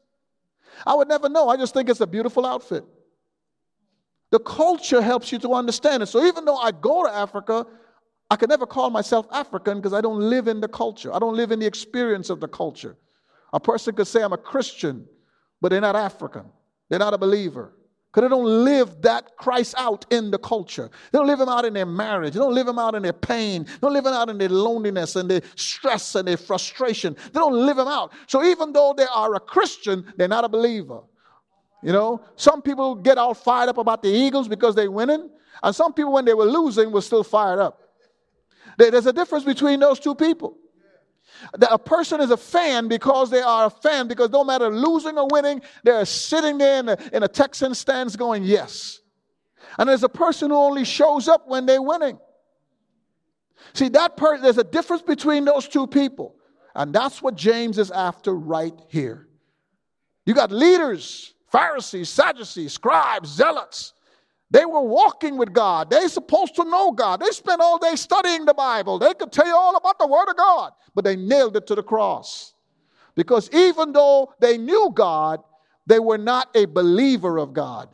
I 0.85 0.93
would 0.93 1.07
never 1.07 1.29
know. 1.29 1.49
I 1.49 1.57
just 1.57 1.73
think 1.73 1.89
it's 1.89 2.01
a 2.01 2.07
beautiful 2.07 2.45
outfit. 2.45 2.83
The 4.31 4.39
culture 4.39 5.01
helps 5.01 5.31
you 5.31 5.39
to 5.39 5.53
understand 5.53 6.03
it. 6.03 6.07
So 6.07 6.23
even 6.25 6.45
though 6.45 6.57
I 6.57 6.71
go 6.71 7.05
to 7.05 7.11
Africa, 7.11 7.65
I 8.31 8.37
can 8.37 8.47
never 8.47 8.65
call 8.65 8.89
myself 8.89 9.27
African 9.29 9.77
because 9.77 9.91
I 9.91 9.99
don't 9.99 10.21
live 10.21 10.47
in 10.47 10.61
the 10.61 10.69
culture. 10.69 11.13
I 11.13 11.19
don't 11.19 11.35
live 11.35 11.51
in 11.51 11.59
the 11.59 11.65
experience 11.65 12.29
of 12.29 12.39
the 12.39 12.47
culture. 12.47 12.95
A 13.51 13.59
person 13.59 13.93
could 13.93 14.07
say 14.07 14.23
I'm 14.23 14.31
a 14.31 14.37
Christian, 14.37 15.05
but 15.59 15.69
they're 15.69 15.81
not 15.81 15.97
African. 15.97 16.45
They're 16.89 16.97
not 16.97 17.13
a 17.13 17.17
believer. 17.17 17.73
Because 18.09 18.29
they 18.29 18.33
don't 18.33 18.63
live 18.63 19.01
that 19.01 19.35
Christ 19.35 19.75
out 19.77 20.05
in 20.13 20.31
the 20.31 20.37
culture. 20.37 20.89
They 21.11 21.19
don't 21.19 21.27
live 21.27 21.41
him 21.41 21.49
out 21.49 21.65
in 21.65 21.73
their 21.73 21.85
marriage. 21.85 22.33
They 22.33 22.39
don't 22.39 22.55
live 22.55 22.69
him 22.69 22.79
out 22.79 22.95
in 22.95 23.03
their 23.03 23.11
pain. 23.11 23.65
They 23.65 23.79
don't 23.81 23.91
live 23.91 24.05
him 24.05 24.13
out 24.13 24.29
in 24.29 24.37
their 24.37 24.47
loneliness 24.47 25.17
and 25.17 25.29
their 25.29 25.41
stress 25.55 26.15
and 26.15 26.25
their 26.25 26.37
frustration. 26.37 27.17
They 27.33 27.39
don't 27.39 27.65
live 27.65 27.77
him 27.77 27.89
out. 27.89 28.13
So 28.27 28.45
even 28.45 28.71
though 28.71 28.93
they 28.95 29.07
are 29.13 29.35
a 29.35 29.41
Christian, 29.41 30.05
they're 30.15 30.29
not 30.29 30.45
a 30.45 30.49
believer. 30.49 31.01
You 31.83 31.91
know, 31.91 32.23
some 32.37 32.61
people 32.61 32.95
get 32.95 33.17
all 33.17 33.33
fired 33.33 33.67
up 33.67 33.77
about 33.77 34.03
the 34.03 34.09
Eagles 34.09 34.47
because 34.47 34.73
they're 34.73 34.89
winning, 34.89 35.29
and 35.63 35.75
some 35.75 35.93
people, 35.93 36.13
when 36.13 36.25
they 36.25 36.33
were 36.33 36.45
losing, 36.45 36.91
were 36.91 37.01
still 37.01 37.23
fired 37.23 37.59
up. 37.59 37.80
There's 38.89 39.05
a 39.05 39.13
difference 39.13 39.43
between 39.43 39.79
those 39.79 39.99
two 39.99 40.15
people. 40.15 40.57
A 41.69 41.77
person 41.77 42.21
is 42.21 42.31
a 42.31 42.37
fan 42.37 42.87
because 42.87 43.29
they 43.29 43.41
are 43.41 43.65
a 43.65 43.69
fan, 43.69 44.07
because 44.07 44.29
no 44.29 44.43
matter 44.43 44.69
losing 44.69 45.17
or 45.17 45.27
winning, 45.31 45.61
they're 45.83 46.05
sitting 46.05 46.57
there 46.57 46.79
in 46.79 46.89
a, 46.89 46.97
in 47.13 47.23
a 47.23 47.27
Texan 47.27 47.73
stands 47.73 48.15
going, 48.15 48.43
yes. 48.43 48.99
And 49.77 49.89
there's 49.89 50.03
a 50.03 50.09
person 50.09 50.49
who 50.49 50.57
only 50.57 50.85
shows 50.85 51.27
up 51.27 51.47
when 51.47 51.65
they're 51.65 51.81
winning. 51.81 52.19
See, 53.73 53.89
that 53.89 54.17
person, 54.17 54.43
there's 54.43 54.57
a 54.57 54.63
difference 54.63 55.01
between 55.01 55.45
those 55.45 55.67
two 55.67 55.87
people. 55.87 56.35
And 56.75 56.93
that's 56.93 57.21
what 57.21 57.35
James 57.35 57.77
is 57.77 57.91
after 57.91 58.33
right 58.33 58.73
here. 58.87 59.27
You 60.25 60.33
got 60.33 60.51
leaders, 60.51 61.33
Pharisees, 61.51 62.09
Sadducees, 62.09 62.73
scribes, 62.73 63.29
zealots. 63.29 63.93
They 64.51 64.65
were 64.65 64.81
walking 64.81 65.37
with 65.37 65.53
God. 65.53 65.89
They're 65.89 66.09
supposed 66.09 66.55
to 66.55 66.65
know 66.65 66.91
God. 66.91 67.21
They 67.21 67.31
spent 67.31 67.61
all 67.61 67.77
day 67.77 67.95
studying 67.95 68.45
the 68.45 68.53
Bible. 68.53 68.99
They 68.99 69.13
could 69.13 69.31
tell 69.31 69.47
you 69.47 69.55
all 69.55 69.77
about 69.77 69.97
the 69.97 70.07
Word 70.07 70.29
of 70.29 70.35
God, 70.35 70.73
but 70.93 71.05
they 71.05 71.15
nailed 71.15 71.55
it 71.55 71.65
to 71.67 71.75
the 71.75 71.83
cross. 71.83 72.53
Because 73.15 73.49
even 73.53 73.93
though 73.93 74.33
they 74.39 74.57
knew 74.57 74.91
God, 74.93 75.41
they 75.87 75.99
were 75.99 76.17
not 76.17 76.49
a 76.53 76.65
believer 76.65 77.37
of 77.39 77.53
God. 77.53 77.89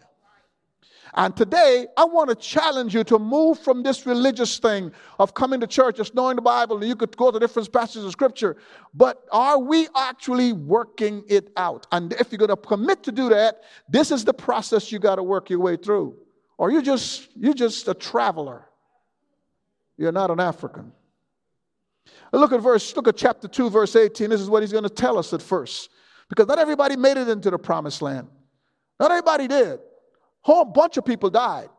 And 1.14 1.36
today, 1.36 1.88
I 1.96 2.06
want 2.06 2.30
to 2.30 2.36
challenge 2.36 2.94
you 2.94 3.04
to 3.06 3.18
move 3.18 3.60
from 3.60 3.82
this 3.82 4.06
religious 4.06 4.60
thing 4.60 4.92
of 5.20 5.34
coming 5.34 5.60
to 5.62 5.68
church, 5.68 5.98
just 5.98 6.14
knowing 6.14 6.36
the 6.36 6.42
Bible, 6.42 6.78
and 6.78 6.88
you 6.88 6.96
could 6.96 7.16
go 7.18 7.32
to 7.32 7.40
different 7.40 7.72
passages 7.72 8.04
of 8.04 8.12
Scripture. 8.12 8.58
But 8.94 9.26
are 9.32 9.58
we 9.58 9.88
actually 9.96 10.54
working 10.54 11.24
it 11.28 11.50
out? 11.56 11.88
And 11.92 12.14
if 12.14 12.32
you're 12.32 12.38
going 12.38 12.50
to 12.50 12.58
commit 12.58 13.04
to 13.04 13.12
do 13.12 13.30
that, 13.30 13.62
this 13.88 14.12
is 14.12 14.26
the 14.26 14.34
process 14.34 14.92
you 14.92 15.00
got 15.00 15.16
to 15.16 15.24
work 15.24 15.50
your 15.50 15.60
way 15.60 15.78
through. 15.78 16.18
Or 16.58 16.72
you 16.72 16.82
just 16.82 17.30
you're 17.36 17.54
just 17.54 17.88
a 17.88 17.94
traveler. 17.94 18.68
You're 19.98 20.12
not 20.12 20.32
an 20.32 20.40
African. 20.40 20.92
Look 22.32 22.52
at 22.52 22.62
verse, 22.62 22.96
look 22.96 23.08
at 23.08 23.18
chapter 23.18 23.48
2, 23.48 23.70
verse 23.70 23.96
18. 23.96 24.30
This 24.30 24.42
is 24.42 24.50
what 24.50 24.64
he's 24.64 24.72
going 24.72 24.84
to 24.84 24.90
tell 24.90 25.18
us 25.18 25.34
at 25.34 25.42
first. 25.42 25.90
Because 26.30 26.48
not 26.48 26.60
everybody 26.60 26.96
made 26.96 27.18
it 27.18 27.30
into 27.30 27.50
the 27.50 27.58
promised 27.58 28.02
land. 28.02 28.28
Not 29.00 29.12
everybody 29.12 29.48
did 29.48 29.80
A 29.80 29.80
whole 30.42 30.66
bunch 30.66 30.98
of 30.98 31.06
people 31.06 31.30
died. 31.30 31.70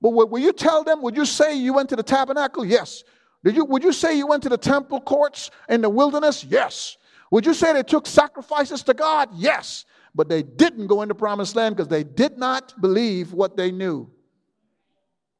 But 0.00 0.10
will 0.10 0.38
you 0.38 0.52
tell 0.52 0.84
them, 0.84 1.00
would 1.02 1.16
you 1.16 1.24
say 1.24 1.54
you 1.54 1.72
went 1.72 1.88
to 1.90 1.96
the 1.96 2.02
tabernacle? 2.02 2.64
Yes. 2.64 3.04
Did 3.42 3.56
you, 3.56 3.64
would 3.64 3.84
you 3.84 3.92
say 3.92 4.16
you 4.16 4.26
went 4.26 4.42
to 4.42 4.48
the 4.48 4.58
temple 4.58 5.00
courts 5.00 5.50
in 5.68 5.80
the 5.80 5.88
wilderness? 5.88 6.44
Yes. 6.44 6.96
Would 7.30 7.46
you 7.46 7.54
say 7.54 7.72
they 7.72 7.82
took 7.82 8.06
sacrifices 8.06 8.82
to 8.84 8.94
God? 8.94 9.30
Yes. 9.34 9.84
But 10.14 10.28
they 10.28 10.42
didn't 10.42 10.88
go 10.88 11.02
into 11.02 11.14
promised 11.14 11.56
land 11.56 11.76
because 11.76 11.88
they 11.88 12.04
did 12.04 12.36
not 12.36 12.78
believe 12.80 13.32
what 13.32 13.56
they 13.56 13.70
knew. 13.70 14.10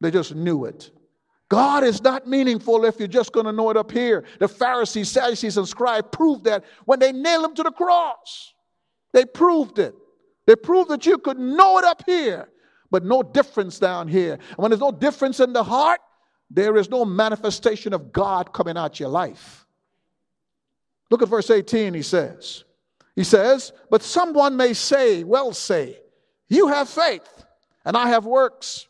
They 0.05 0.11
just 0.11 0.35
knew 0.35 0.65
it. 0.67 0.91
God 1.49 1.85
is 1.85 2.03
not 2.03 2.27
meaningful 2.27 2.85
if 2.85 2.99
you're 2.99 3.09
just 3.09 3.33
going 3.33 3.47
to 3.47 3.53
know 3.53 3.71
it 3.71 3.77
up 3.77 3.91
here. 3.91 4.25
The 4.39 4.49
Pharisees, 4.49 5.11
Sadducees, 5.11 5.57
and 5.57 5.69
scribes 5.69 6.09
proved 6.13 6.45
that 6.45 6.65
when 6.85 6.99
they 6.99 7.13
nailed 7.13 7.45
him 7.45 7.55
to 7.55 7.63
the 7.63 7.71
cross. 7.71 8.55
They 9.13 9.25
proved 9.25 9.79
it. 9.79 9.95
They 10.47 10.57
proved 10.57 10.91
that 10.91 11.07
you 11.07 11.19
could 11.19 11.39
know 11.39 11.79
it 11.79 11.85
up 11.85 12.03
here 12.07 12.49
but 12.95 13.05
no 13.05 13.25
difference 13.25 13.81
down 13.81 14.07
here. 14.07 14.35
And 14.35 14.57
when 14.57 14.71
there's 14.71 14.81
no 14.81 14.93
difference 14.93 15.41
in 15.41 15.53
the 15.53 15.65
heart, 15.65 15.99
there 16.49 16.77
is 16.77 16.89
no 16.89 17.05
manifestation 17.05 17.93
of 17.93 18.13
God 18.13 18.53
coming 18.53 18.77
out 18.77 19.01
your 19.01 19.09
life. 19.09 19.67
Look 21.11 21.21
at 21.21 21.29
verse 21.29 21.51
18, 21.51 21.93
he 21.93 22.03
says. 22.03 22.63
He 23.17 23.25
says, 23.25 23.73
But 23.91 24.05
someone 24.05 24.57
may 24.57 24.75
say, 24.75 25.25
well 25.25 25.53
say, 25.53 25.99
you 26.49 26.69
have 26.69 26.89
faith, 26.89 27.45
and 27.85 27.97
I 27.97 28.11
have 28.11 28.27
works. 28.27 28.87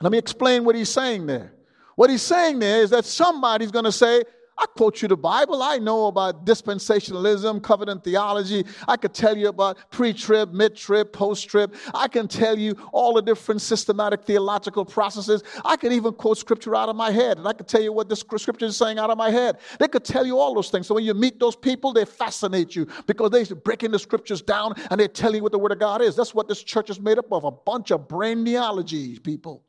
Let 0.00 0.12
me 0.12 0.18
explain 0.18 0.64
what 0.64 0.74
he's 0.74 0.90
saying 0.90 1.26
there. 1.26 1.52
What 1.94 2.10
he's 2.10 2.22
saying 2.22 2.58
there 2.58 2.82
is 2.82 2.90
that 2.90 3.06
somebody's 3.06 3.70
going 3.70 3.86
to 3.86 3.92
say, 3.92 4.22
I 4.58 4.64
quote 4.74 5.02
you 5.02 5.08
the 5.08 5.16
Bible. 5.16 5.62
I 5.62 5.76
know 5.76 6.06
about 6.06 6.46
dispensationalism, 6.46 7.62
covenant 7.62 8.02
theology. 8.04 8.64
I 8.88 8.96
could 8.96 9.12
tell 9.12 9.36
you 9.36 9.48
about 9.48 9.90
pre 9.90 10.14
trib, 10.14 10.54
mid 10.54 10.74
trib, 10.74 11.12
post 11.12 11.48
trib. 11.48 11.74
I 11.92 12.08
can 12.08 12.26
tell 12.26 12.58
you 12.58 12.74
all 12.92 13.12
the 13.12 13.20
different 13.20 13.60
systematic 13.60 14.24
theological 14.24 14.86
processes. 14.86 15.42
I 15.62 15.76
could 15.76 15.92
even 15.92 16.14
quote 16.14 16.38
scripture 16.38 16.74
out 16.74 16.88
of 16.88 16.96
my 16.96 17.10
head, 17.10 17.36
and 17.36 17.46
I 17.46 17.52
could 17.52 17.68
tell 17.68 17.82
you 17.82 17.92
what 17.92 18.08
the 18.08 18.16
scripture 18.16 18.64
is 18.64 18.76
saying 18.78 18.98
out 18.98 19.10
of 19.10 19.18
my 19.18 19.30
head. 19.30 19.58
They 19.78 19.88
could 19.88 20.04
tell 20.04 20.24
you 20.24 20.38
all 20.38 20.54
those 20.54 20.70
things. 20.70 20.86
So 20.86 20.94
when 20.94 21.04
you 21.04 21.12
meet 21.12 21.38
those 21.38 21.56
people, 21.56 21.92
they 21.92 22.06
fascinate 22.06 22.74
you 22.74 22.86
because 23.06 23.30
they're 23.30 23.56
breaking 23.56 23.90
the 23.90 23.98
scriptures 23.98 24.40
down 24.40 24.74
and 24.90 24.98
they 24.98 25.08
tell 25.08 25.34
you 25.34 25.42
what 25.42 25.52
the 25.52 25.58
Word 25.58 25.72
of 25.72 25.78
God 25.78 26.00
is. 26.00 26.16
That's 26.16 26.34
what 26.34 26.48
this 26.48 26.62
church 26.62 26.88
is 26.88 26.98
made 26.98 27.18
up 27.18 27.30
of 27.30 27.44
a 27.44 27.50
bunch 27.50 27.90
of 27.90 28.08
brain 28.08 28.42
theology 28.42 29.18
people. 29.18 29.62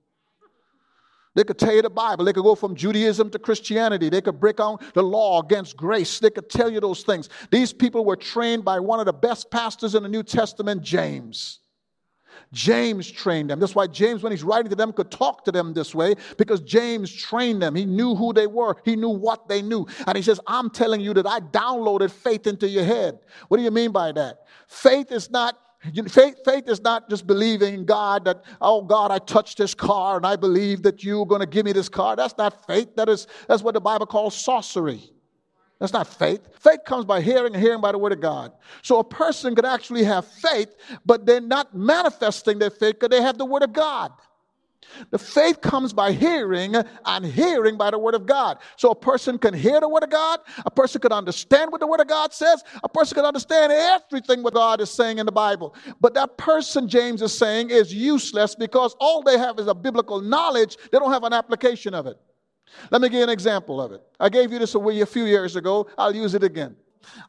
They 1.37 1.43
could 1.43 1.59
tell 1.59 1.75
you 1.75 1.83
the 1.83 1.89
Bible. 1.91 2.25
They 2.25 2.33
could 2.33 2.43
go 2.43 2.55
from 2.55 2.73
Judaism 2.73 3.29
to 3.29 3.37
Christianity. 3.37 4.09
They 4.09 4.21
could 4.21 4.39
break 4.39 4.59
out 4.59 4.81
the 4.95 5.03
law 5.03 5.39
against 5.39 5.77
grace. 5.77 6.17
They 6.17 6.31
could 6.31 6.49
tell 6.49 6.67
you 6.67 6.79
those 6.79 7.03
things. 7.03 7.29
These 7.51 7.73
people 7.73 8.03
were 8.05 8.15
trained 8.15 8.65
by 8.65 8.79
one 8.79 8.99
of 8.99 9.05
the 9.05 9.13
best 9.13 9.51
pastors 9.51 9.93
in 9.93 10.01
the 10.01 10.09
New 10.09 10.23
Testament, 10.23 10.81
James. 10.81 11.59
James 12.51 13.11
trained 13.11 13.51
them. 13.51 13.59
That's 13.59 13.75
why 13.75 13.85
James, 13.85 14.23
when 14.23 14.31
he's 14.31 14.41
writing 14.41 14.71
to 14.71 14.75
them, 14.75 14.91
could 14.91 15.11
talk 15.11 15.45
to 15.45 15.51
them 15.51 15.75
this 15.75 15.93
way 15.93 16.15
because 16.37 16.59
James 16.61 17.13
trained 17.13 17.61
them. 17.61 17.75
He 17.75 17.85
knew 17.85 18.15
who 18.15 18.33
they 18.33 18.47
were, 18.47 18.75
he 18.83 18.95
knew 18.95 19.09
what 19.09 19.47
they 19.47 19.61
knew. 19.61 19.85
And 20.07 20.17
he 20.17 20.23
says, 20.23 20.39
I'm 20.47 20.71
telling 20.71 21.01
you 21.01 21.13
that 21.13 21.27
I 21.27 21.39
downloaded 21.39 22.09
faith 22.09 22.47
into 22.47 22.67
your 22.67 22.83
head. 22.83 23.19
What 23.47 23.57
do 23.57 23.63
you 23.63 23.69
mean 23.69 23.91
by 23.91 24.11
that? 24.13 24.39
Faith 24.67 25.11
is 25.11 25.29
not 25.29 25.55
Faith, 26.07 26.39
faith 26.43 26.67
is 26.67 26.81
not 26.81 27.09
just 27.09 27.27
believing 27.27 27.73
in 27.73 27.85
God 27.85 28.25
that, 28.25 28.43
oh 28.59 28.81
God, 28.81 29.11
I 29.11 29.19
touched 29.19 29.59
this 29.59 29.73
car 29.73 30.17
and 30.17 30.25
I 30.25 30.35
believe 30.35 30.81
that 30.83 31.03
you're 31.03 31.25
going 31.25 31.41
to 31.41 31.47
give 31.47 31.65
me 31.65 31.71
this 31.71 31.87
car. 31.87 32.15
That's 32.15 32.37
not 32.37 32.65
faith. 32.65 32.95
That 32.95 33.09
is, 33.09 33.27
that's 33.47 33.61
what 33.61 33.73
the 33.75 33.81
Bible 33.81 34.07
calls 34.07 34.35
sorcery. 34.35 35.11
That's 35.79 35.93
not 35.93 36.07
faith. 36.07 36.41
Faith 36.59 36.79
comes 36.85 37.05
by 37.05 37.21
hearing 37.21 37.53
and 37.53 37.63
hearing 37.63 37.81
by 37.81 37.91
the 37.91 37.99
word 37.99 38.11
of 38.11 38.19
God. 38.19 38.51
So 38.81 38.97
a 38.97 39.03
person 39.03 39.53
could 39.53 39.65
actually 39.65 40.03
have 40.05 40.25
faith, 40.25 40.75
but 41.05 41.25
they're 41.27 41.39
not 41.39 41.75
manifesting 41.75 42.57
their 42.57 42.71
faith 42.71 42.95
because 42.99 43.09
they 43.09 43.21
have 43.21 43.37
the 43.37 43.45
word 43.45 43.61
of 43.61 43.73
God. 43.73 44.11
The 45.11 45.17
faith 45.17 45.61
comes 45.61 45.93
by 45.93 46.11
hearing 46.11 46.75
and 46.75 47.25
hearing 47.25 47.77
by 47.77 47.91
the 47.91 47.99
word 47.99 48.15
of 48.15 48.25
God. 48.25 48.57
So 48.75 48.91
a 48.91 48.95
person 48.95 49.37
can 49.37 49.53
hear 49.53 49.79
the 49.79 49.89
word 49.89 50.03
of 50.03 50.09
God, 50.09 50.39
a 50.65 50.71
person 50.71 51.01
can 51.01 51.11
understand 51.11 51.71
what 51.71 51.81
the 51.81 51.87
word 51.87 51.99
of 51.99 52.07
God 52.07 52.33
says, 52.33 52.63
a 52.83 52.89
person 52.89 53.15
can 53.15 53.25
understand 53.25 53.71
everything 53.71 54.43
what 54.43 54.53
God 54.53 54.81
is 54.81 54.89
saying 54.89 55.19
in 55.19 55.25
the 55.25 55.31
Bible. 55.31 55.75
But 55.99 56.13
that 56.15 56.37
person, 56.37 56.87
James 56.87 57.21
is 57.21 57.37
saying, 57.37 57.69
is 57.69 57.93
useless 57.93 58.55
because 58.55 58.95
all 58.99 59.21
they 59.21 59.37
have 59.37 59.59
is 59.59 59.67
a 59.67 59.75
biblical 59.75 60.21
knowledge, 60.21 60.77
they 60.91 60.99
don't 60.99 61.11
have 61.11 61.23
an 61.23 61.33
application 61.33 61.93
of 61.93 62.07
it. 62.07 62.17
Let 62.91 63.01
me 63.01 63.09
give 63.09 63.17
you 63.17 63.23
an 63.23 63.29
example 63.29 63.81
of 63.81 63.91
it. 63.91 64.01
I 64.19 64.29
gave 64.29 64.51
you 64.51 64.59
this 64.59 64.75
a 64.75 65.05
few 65.05 65.25
years 65.25 65.55
ago, 65.55 65.87
I'll 65.97 66.15
use 66.15 66.33
it 66.33 66.43
again. 66.43 66.75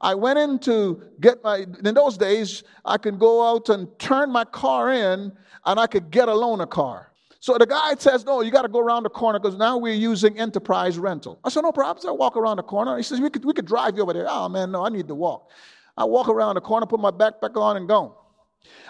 I 0.00 0.15
went 0.15 0.38
in 0.38 0.59
to 0.61 1.03
get 1.21 1.43
my, 1.45 1.67
in 1.85 1.95
those 1.95 2.17
days, 2.17 2.65
I 2.85 2.99
could 2.99 3.19
go 3.19 3.49
out 3.49 3.69
and 3.69 3.88
turn 3.99 4.31
my 4.31 4.45
car 4.45 4.93
in 4.93 5.33
and 5.65 5.81
I 5.81 5.87
could 5.87 6.11
get 6.11 6.29
a 6.29 6.33
loaner 6.33 6.69
car. 6.69 7.12
So 7.40 7.57
the 7.57 7.66
guy 7.66 7.95
says, 7.95 8.25
No, 8.25 8.40
you 8.40 8.50
got 8.50 8.62
to 8.62 8.68
go 8.68 8.80
around 8.80 9.04
the 9.04 9.11
corner 9.11 9.38
because 9.38 9.57
now 9.57 9.78
we're 9.78 9.95
using 9.95 10.38
enterprise 10.38 10.99
rental. 10.99 11.38
I 11.45 11.50
said, 11.50 11.62
No 11.62 11.73
problem. 11.73 12.07
I 12.09 12.12
walk 12.12 12.37
around 12.37 12.57
the 12.57 12.62
corner. 12.64 12.97
He 12.97 13.02
says, 13.02 13.21
we 13.21 13.30
could, 13.30 13.45
we 13.45 13.52
could 13.52 13.66
drive 13.66 13.97
you 13.97 14.02
over 14.02 14.12
there. 14.12 14.26
Oh, 14.28 14.49
man, 14.49 14.73
no, 14.73 14.85
I 14.85 14.88
need 14.88 15.09
to 15.09 15.14
walk. 15.14 15.50
I 15.97 16.04
walk 16.04 16.28
around 16.28 16.57
the 16.57 16.61
corner, 16.61 16.87
put 16.87 17.00
my 17.00 17.11
backpack 17.11 17.57
on, 17.57 17.76
and 17.76 17.88
go. 17.88 18.16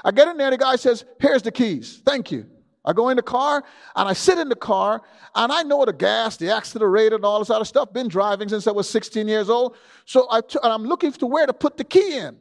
I 0.04 0.10
get 0.10 0.28
in 0.28 0.36
there. 0.36 0.50
The 0.50 0.58
guy 0.58 0.76
says, 0.76 1.04
Here's 1.20 1.42
the 1.42 1.52
keys. 1.52 2.00
Thank 2.04 2.32
you. 2.32 2.46
I 2.84 2.94
go 2.94 3.10
in 3.10 3.16
the 3.16 3.22
car 3.22 3.62
and 3.96 4.08
I 4.08 4.14
sit 4.14 4.38
in 4.38 4.48
the 4.48 4.56
car 4.56 5.02
and 5.34 5.52
I 5.52 5.62
know 5.62 5.84
the 5.84 5.92
gas, 5.92 6.38
the 6.38 6.50
accelerator, 6.50 7.16
and 7.16 7.24
all 7.24 7.38
this 7.38 7.50
other 7.50 7.66
stuff. 7.66 7.92
Been 7.92 8.08
driving 8.08 8.48
since 8.48 8.66
I 8.66 8.70
was 8.70 8.88
16 8.88 9.28
years 9.28 9.50
old. 9.50 9.76
So 10.06 10.26
I'm 10.62 10.84
looking 10.84 11.12
to 11.12 11.26
where 11.26 11.46
to 11.46 11.52
put 11.52 11.76
the 11.76 11.84
key 11.84 12.16
in. 12.16 12.38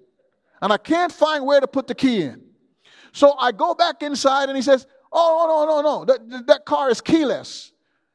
And 0.61 0.71
I 0.71 0.77
can't 0.77 1.11
find 1.11 1.45
where 1.45 1.59
to 1.59 1.67
put 1.67 1.87
the 1.87 1.95
key 1.95 2.21
in. 2.21 2.43
So 3.11 3.35
I 3.37 3.51
go 3.51 3.73
back 3.73 4.01
inside 4.03 4.47
and 4.47 4.55
he 4.55 4.61
says, 4.61 4.87
Oh, 5.11 5.65
no, 5.65 5.81
no, 5.81 5.81
no. 5.81 6.05
That, 6.05 6.47
that 6.47 6.65
car 6.65 6.89
is 6.89 7.01
keyless. 7.01 7.71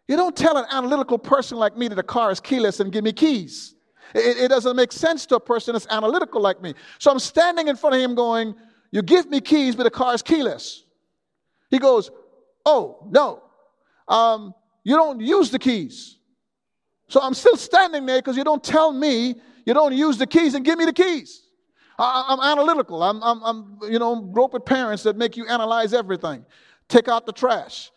You 0.08 0.16
don't 0.16 0.36
tell 0.36 0.56
an 0.56 0.66
analytical 0.70 1.18
person 1.18 1.58
like 1.58 1.76
me 1.76 1.88
that 1.88 1.98
a 1.98 2.02
car 2.02 2.30
is 2.30 2.40
keyless 2.40 2.80
and 2.80 2.92
give 2.92 3.04
me 3.04 3.12
keys. 3.12 3.74
It, 4.14 4.36
it, 4.38 4.48
doesn't 4.48 4.76
make 4.76 4.92
sense 4.92 5.24
to 5.26 5.36
a 5.36 5.40
person 5.40 5.72
that's 5.72 5.86
analytical 5.88 6.40
like 6.40 6.60
me. 6.60 6.74
So 6.98 7.10
I'm 7.10 7.18
standing 7.18 7.68
in 7.68 7.76
front 7.76 7.96
of 7.96 8.02
him 8.02 8.14
going, 8.14 8.54
You 8.90 9.00
give 9.00 9.30
me 9.30 9.40
keys, 9.40 9.74
but 9.74 9.84
the 9.84 9.90
car 9.90 10.12
is 10.12 10.22
keyless. 10.22 10.84
He 11.70 11.78
goes, 11.78 12.10
Oh, 12.66 13.08
no. 13.10 13.42
Um, 14.06 14.54
you 14.84 14.96
don't 14.96 15.20
use 15.20 15.50
the 15.50 15.58
keys. 15.58 16.18
So 17.08 17.20
I'm 17.20 17.34
still 17.34 17.56
standing 17.56 18.04
there 18.04 18.18
because 18.18 18.36
you 18.36 18.44
don't 18.44 18.62
tell 18.62 18.92
me 18.92 19.36
you 19.64 19.74
don't 19.74 19.94
use 19.94 20.18
the 20.18 20.26
keys 20.26 20.54
and 20.54 20.64
give 20.64 20.78
me 20.78 20.84
the 20.84 20.92
keys. 20.92 21.42
I, 21.98 22.32
am 22.32 22.40
analytical. 22.40 23.02
I'm, 23.02 23.22
I'm, 23.22 23.42
I'm, 23.42 23.78
you 23.90 23.98
know, 23.98 24.14
with 24.14 24.64
parents 24.64 25.02
that 25.04 25.16
make 25.16 25.36
you 25.36 25.46
analyze 25.46 25.94
everything. 25.94 26.44
Take 26.92 27.08
out 27.08 27.24
the 27.24 27.32
trash. 27.32 27.90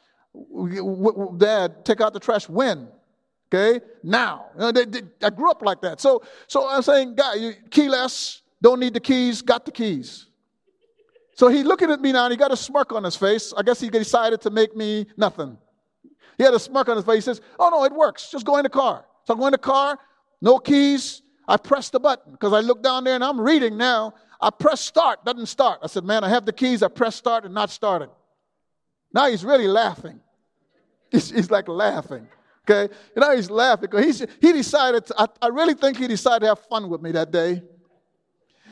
Dad, 1.35 1.83
take 1.83 1.99
out 1.99 2.13
the 2.13 2.19
trash 2.21 2.47
when? 2.47 2.87
Okay, 3.53 3.83
now. 4.01 4.45
I 4.57 5.29
grew 5.31 5.51
up 5.51 5.61
like 5.61 5.81
that. 5.81 5.99
So, 5.99 6.23
so 6.47 6.69
I'm 6.69 6.81
saying, 6.81 7.15
guy, 7.15 7.33
you 7.33 7.53
keyless, 7.69 8.41
don't 8.61 8.79
need 8.79 8.93
the 8.93 9.01
keys, 9.01 9.41
got 9.41 9.65
the 9.65 9.71
keys. 9.73 10.27
So 11.35 11.49
he's 11.49 11.65
looking 11.65 11.91
at 11.91 11.99
me 11.99 12.13
now 12.13 12.23
and 12.23 12.31
he 12.31 12.37
got 12.37 12.53
a 12.53 12.55
smirk 12.55 12.93
on 12.93 13.03
his 13.03 13.17
face. 13.17 13.53
I 13.57 13.63
guess 13.63 13.81
he 13.81 13.89
decided 13.89 14.39
to 14.41 14.49
make 14.49 14.77
me 14.77 15.07
nothing. 15.17 15.57
He 16.37 16.45
had 16.45 16.53
a 16.53 16.59
smirk 16.59 16.87
on 16.87 16.95
his 16.95 17.05
face. 17.05 17.25
He 17.25 17.33
says, 17.33 17.41
Oh, 17.59 17.67
no, 17.67 17.83
it 17.83 17.91
works. 17.91 18.31
Just 18.31 18.45
go 18.45 18.55
in 18.55 18.63
the 18.63 18.69
car. 18.69 19.03
So 19.25 19.35
I 19.35 19.37
go 19.37 19.47
in 19.47 19.51
the 19.51 19.57
car, 19.57 19.99
no 20.41 20.57
keys. 20.57 21.21
I 21.49 21.57
press 21.57 21.89
the 21.89 21.99
button 21.99 22.31
because 22.31 22.53
I 22.53 22.61
look 22.61 22.81
down 22.81 23.03
there 23.03 23.15
and 23.15 23.25
I'm 23.25 23.41
reading 23.41 23.75
now. 23.75 24.13
I 24.39 24.51
press 24.51 24.79
start, 24.79 25.25
doesn't 25.25 25.47
start. 25.47 25.81
I 25.83 25.87
said, 25.87 26.05
Man, 26.05 26.23
I 26.23 26.29
have 26.29 26.45
the 26.45 26.53
keys. 26.53 26.81
I 26.81 26.87
press 26.87 27.17
start 27.17 27.43
and 27.43 27.53
not 27.53 27.69
starting. 27.69 28.09
Now 29.15 29.29
he's 29.29 29.45
really 29.45 29.69
laughing. 29.69 30.19
He's, 31.09 31.29
he's 31.29 31.49
like 31.49 31.69
laughing. 31.69 32.27
Okay? 32.69 32.93
You 33.15 33.21
know, 33.21 33.33
he's 33.33 33.49
laughing 33.49 33.89
because 33.89 34.05
he's, 34.05 34.27
he 34.41 34.51
decided, 34.51 35.05
to, 35.05 35.15
I, 35.17 35.27
I 35.41 35.47
really 35.47 35.73
think 35.73 35.95
he 35.97 36.07
decided 36.07 36.41
to 36.41 36.47
have 36.47 36.59
fun 36.59 36.89
with 36.89 37.01
me 37.01 37.13
that 37.13 37.31
day. 37.31 37.63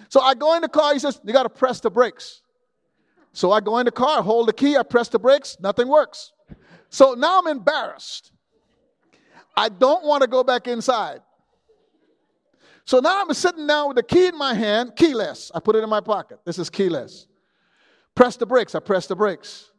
So 0.09 0.19
I 0.19 0.33
go 0.33 0.53
in 0.55 0.61
the 0.61 0.67
car, 0.67 0.91
he 0.91 0.99
says, 0.99 1.21
You 1.23 1.31
got 1.31 1.43
to 1.43 1.49
press 1.49 1.79
the 1.79 1.89
brakes. 1.89 2.41
So 3.31 3.53
I 3.53 3.61
go 3.61 3.77
in 3.77 3.85
the 3.85 3.91
car, 3.91 4.21
hold 4.21 4.49
the 4.49 4.53
key, 4.53 4.75
I 4.75 4.83
press 4.83 5.07
the 5.07 5.17
brakes, 5.17 5.55
nothing 5.61 5.87
works. 5.87 6.33
So 6.89 7.13
now 7.13 7.39
I'm 7.39 7.47
embarrassed. 7.47 8.33
I 9.55 9.69
don't 9.69 10.03
want 10.03 10.23
to 10.23 10.27
go 10.27 10.43
back 10.43 10.67
inside. 10.67 11.21
So 12.85 12.99
now 12.99 13.21
I'm 13.21 13.33
sitting 13.33 13.65
down 13.65 13.87
with 13.87 13.97
the 13.97 14.03
key 14.03 14.27
in 14.27 14.37
my 14.37 14.53
hand, 14.53 14.91
keyless. 14.97 15.51
I 15.55 15.61
put 15.61 15.77
it 15.77 15.83
in 15.83 15.89
my 15.89 16.01
pocket. 16.01 16.39
This 16.43 16.59
is 16.59 16.69
keyless. 16.69 17.27
Press 18.13 18.35
the 18.35 18.45
brakes. 18.45 18.75
I 18.75 18.79
press 18.79 19.07
the 19.07 19.15
brakes. 19.15 19.69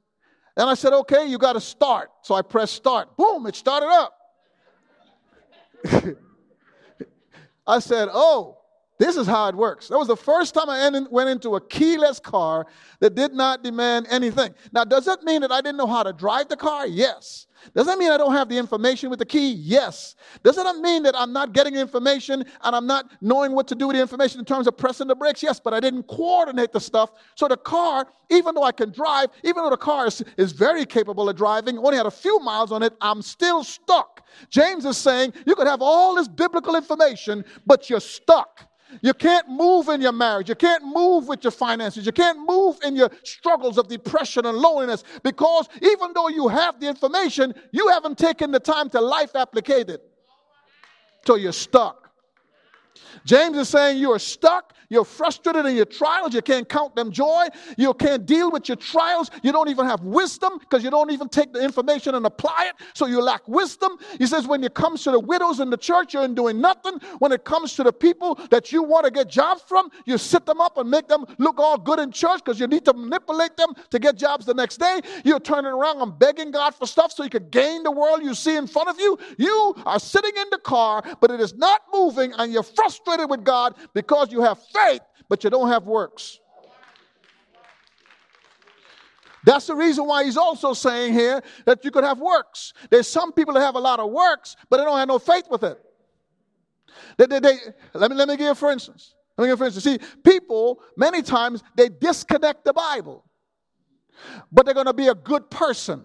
And 0.56 0.70
I 0.70 0.74
said, 0.74 0.92
okay, 0.92 1.26
you 1.26 1.38
got 1.38 1.54
to 1.54 1.60
start. 1.60 2.10
So 2.22 2.34
I 2.34 2.42
pressed 2.42 2.74
start. 2.74 3.16
Boom, 3.16 3.46
it 3.46 3.56
started 3.56 3.86
up. 3.86 4.16
I 7.66 7.78
said, 7.78 8.08
oh, 8.12 8.58
this 8.98 9.16
is 9.16 9.26
how 9.26 9.48
it 9.48 9.56
works. 9.56 9.88
That 9.88 9.98
was 9.98 10.08
the 10.08 10.16
first 10.16 10.54
time 10.54 10.70
I 10.70 10.88
went 11.10 11.28
into 11.28 11.56
a 11.56 11.60
keyless 11.60 12.20
car 12.20 12.66
that 13.00 13.14
did 13.14 13.34
not 13.34 13.64
demand 13.64 14.06
anything. 14.08 14.54
Now, 14.72 14.84
does 14.84 15.04
that 15.06 15.24
mean 15.24 15.40
that 15.40 15.50
I 15.50 15.60
didn't 15.60 15.78
know 15.78 15.86
how 15.86 16.04
to 16.04 16.12
drive 16.12 16.48
the 16.48 16.56
car? 16.56 16.86
Yes. 16.86 17.46
Does 17.74 17.86
that 17.86 17.98
mean 17.98 18.12
I 18.12 18.18
don't 18.18 18.34
have 18.34 18.48
the 18.48 18.58
information 18.58 19.10
with 19.10 19.18
the 19.18 19.26
key? 19.26 19.52
Yes. 19.52 20.14
Does 20.42 20.56
that 20.56 20.76
mean 20.76 21.02
that 21.04 21.14
I'm 21.16 21.32
not 21.32 21.52
getting 21.52 21.74
information 21.74 22.44
and 22.62 22.76
I'm 22.76 22.86
not 22.86 23.10
knowing 23.20 23.52
what 23.52 23.66
to 23.68 23.74
do 23.74 23.88
with 23.88 23.96
the 23.96 24.02
information 24.02 24.38
in 24.38 24.44
terms 24.44 24.66
of 24.66 24.76
pressing 24.76 25.08
the 25.08 25.16
brakes? 25.16 25.42
Yes, 25.42 25.58
but 25.58 25.72
I 25.72 25.80
didn't 25.80 26.04
coordinate 26.04 26.72
the 26.72 26.80
stuff. 26.80 27.12
So 27.36 27.48
the 27.48 27.56
car, 27.56 28.06
even 28.30 28.54
though 28.54 28.64
I 28.64 28.72
can 28.72 28.90
drive, 28.90 29.30
even 29.42 29.64
though 29.64 29.70
the 29.70 29.76
car 29.76 30.06
is, 30.06 30.22
is 30.36 30.52
very 30.52 30.84
capable 30.84 31.28
of 31.28 31.36
driving, 31.36 31.78
only 31.78 31.96
had 31.96 32.06
a 32.06 32.10
few 32.10 32.38
miles 32.40 32.70
on 32.70 32.82
it, 32.82 32.92
I'm 33.00 33.22
still 33.22 33.64
stuck. 33.64 34.24
James 34.50 34.84
is 34.84 34.96
saying 34.96 35.32
you 35.46 35.54
could 35.54 35.66
have 35.66 35.80
all 35.82 36.14
this 36.14 36.28
biblical 36.28 36.76
information, 36.76 37.44
but 37.66 37.88
you're 37.88 38.00
stuck. 38.00 38.68
You 39.02 39.14
can't 39.14 39.48
move 39.48 39.88
in 39.88 40.00
your 40.00 40.12
marriage. 40.12 40.48
You 40.48 40.54
can't 40.54 40.84
move 40.84 41.28
with 41.28 41.44
your 41.44 41.50
finances. 41.50 42.06
You 42.06 42.12
can't 42.12 42.38
move 42.46 42.76
in 42.84 42.96
your 42.96 43.10
struggles 43.22 43.78
of 43.78 43.88
depression 43.88 44.46
and 44.46 44.56
loneliness 44.58 45.04
because 45.22 45.68
even 45.82 46.12
though 46.14 46.28
you 46.28 46.48
have 46.48 46.80
the 46.80 46.88
information, 46.88 47.54
you 47.72 47.88
haven't 47.88 48.18
taken 48.18 48.50
the 48.50 48.60
time 48.60 48.90
to 48.90 49.00
life 49.00 49.34
applicate 49.36 49.90
it. 49.90 50.02
So 51.26 51.36
you're 51.36 51.52
stuck. 51.52 52.10
James 53.24 53.56
is 53.56 53.68
saying 53.68 53.98
you 53.98 54.12
are 54.12 54.18
stuck 54.18 54.74
you're 54.94 55.04
frustrated 55.04 55.66
in 55.66 55.76
your 55.76 55.84
trials. 55.84 56.34
You 56.34 56.42
can't 56.42 56.68
count 56.68 56.96
them 56.96 57.10
joy. 57.10 57.48
You 57.76 57.92
can't 57.94 58.24
deal 58.24 58.50
with 58.50 58.68
your 58.68 58.76
trials. 58.76 59.30
You 59.42 59.52
don't 59.52 59.68
even 59.68 59.86
have 59.86 60.00
wisdom 60.00 60.58
because 60.58 60.82
you 60.82 60.90
don't 60.90 61.10
even 61.10 61.28
take 61.28 61.52
the 61.52 61.62
information 61.62 62.14
and 62.14 62.24
apply 62.24 62.70
it. 62.70 62.86
So 62.94 63.06
you 63.06 63.20
lack 63.20 63.46
wisdom. 63.48 63.98
He 64.18 64.26
says, 64.26 64.46
when 64.46 64.64
it 64.64 64.74
comes 64.74 65.02
to 65.04 65.10
the 65.10 65.20
widows 65.20 65.60
in 65.60 65.70
the 65.70 65.76
church, 65.76 66.14
you're 66.14 66.26
doing 66.28 66.60
nothing. 66.60 66.98
When 67.18 67.32
it 67.32 67.44
comes 67.44 67.74
to 67.74 67.82
the 67.82 67.92
people 67.92 68.36
that 68.50 68.72
you 68.72 68.82
want 68.82 69.04
to 69.04 69.10
get 69.10 69.28
jobs 69.28 69.62
from, 69.66 69.90
you 70.06 70.16
sit 70.16 70.46
them 70.46 70.60
up 70.60 70.78
and 70.78 70.88
make 70.90 71.08
them 71.08 71.24
look 71.38 71.58
all 71.58 71.76
good 71.76 71.98
in 71.98 72.12
church 72.12 72.42
because 72.44 72.60
you 72.60 72.66
need 72.66 72.84
to 72.84 72.92
manipulate 72.92 73.56
them 73.56 73.74
to 73.90 73.98
get 73.98 74.16
jobs 74.16 74.46
the 74.46 74.54
next 74.54 74.78
day. 74.78 75.00
You're 75.24 75.40
turning 75.40 75.72
around 75.72 76.00
and 76.00 76.18
begging 76.18 76.50
God 76.50 76.74
for 76.74 76.86
stuff 76.86 77.12
so 77.12 77.24
you 77.24 77.30
can 77.30 77.48
gain 77.48 77.82
the 77.82 77.90
world 77.90 78.22
you 78.22 78.34
see 78.34 78.56
in 78.56 78.66
front 78.66 78.88
of 78.88 78.98
you. 78.98 79.18
You 79.38 79.74
are 79.84 79.98
sitting 79.98 80.32
in 80.36 80.46
the 80.50 80.58
car, 80.58 81.02
but 81.20 81.30
it 81.30 81.40
is 81.40 81.54
not 81.54 81.82
moving, 81.92 82.32
and 82.38 82.52
you're 82.52 82.62
frustrated 82.62 83.28
with 83.28 83.44
God 83.44 83.74
because 83.92 84.30
you 84.30 84.40
have 84.42 84.58
faith, 84.58 84.83
but 85.28 85.44
you 85.44 85.50
don't 85.50 85.68
have 85.68 85.84
works. 85.84 86.40
That's 89.44 89.66
the 89.66 89.74
reason 89.74 90.06
why 90.06 90.24
he's 90.24 90.38
also 90.38 90.72
saying 90.72 91.12
here 91.12 91.42
that 91.66 91.84
you 91.84 91.90
could 91.90 92.04
have 92.04 92.18
works. 92.18 92.72
There's 92.90 93.06
some 93.06 93.32
people 93.32 93.54
that 93.54 93.60
have 93.60 93.74
a 93.74 93.80
lot 93.80 94.00
of 94.00 94.10
works, 94.10 94.56
but 94.70 94.78
they 94.78 94.84
don't 94.84 94.98
have 94.98 95.08
no 95.08 95.18
faith 95.18 95.48
with 95.50 95.62
it. 95.64 95.78
They, 97.18 97.26
they, 97.26 97.40
they, 97.40 97.56
let, 97.92 98.10
me, 98.10 98.16
let 98.16 98.28
me 98.28 98.36
give 98.36 98.46
you 98.46 98.54
for 98.54 98.70
instance. 98.70 99.14
Let 99.36 99.44
me 99.44 99.48
give 99.48 99.58
you 99.58 99.64
for 99.64 99.66
instance. 99.66 99.84
See, 99.84 99.98
people, 100.22 100.80
many 100.96 101.20
times, 101.20 101.62
they 101.76 101.88
disconnect 101.88 102.64
the 102.64 102.72
Bible, 102.72 103.24
but 104.50 104.64
they're 104.64 104.74
going 104.74 104.86
to 104.86 104.94
be 104.94 105.08
a 105.08 105.14
good 105.14 105.50
person. 105.50 106.04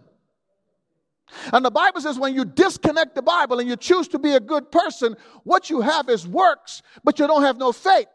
And 1.53 1.63
the 1.63 1.71
Bible 1.71 2.01
says 2.01 2.17
when 2.17 2.33
you 2.33 2.43
disconnect 2.43 3.15
the 3.15 3.21
Bible 3.21 3.59
and 3.59 3.69
you 3.69 3.75
choose 3.75 4.07
to 4.09 4.19
be 4.19 4.33
a 4.33 4.39
good 4.39 4.71
person, 4.71 5.15
what 5.43 5.69
you 5.69 5.79
have 5.81 6.09
is 6.09 6.27
works, 6.27 6.81
but 7.03 7.19
you 7.19 7.27
don't 7.27 7.43
have 7.43 7.57
no 7.57 7.71
faith. 7.71 8.07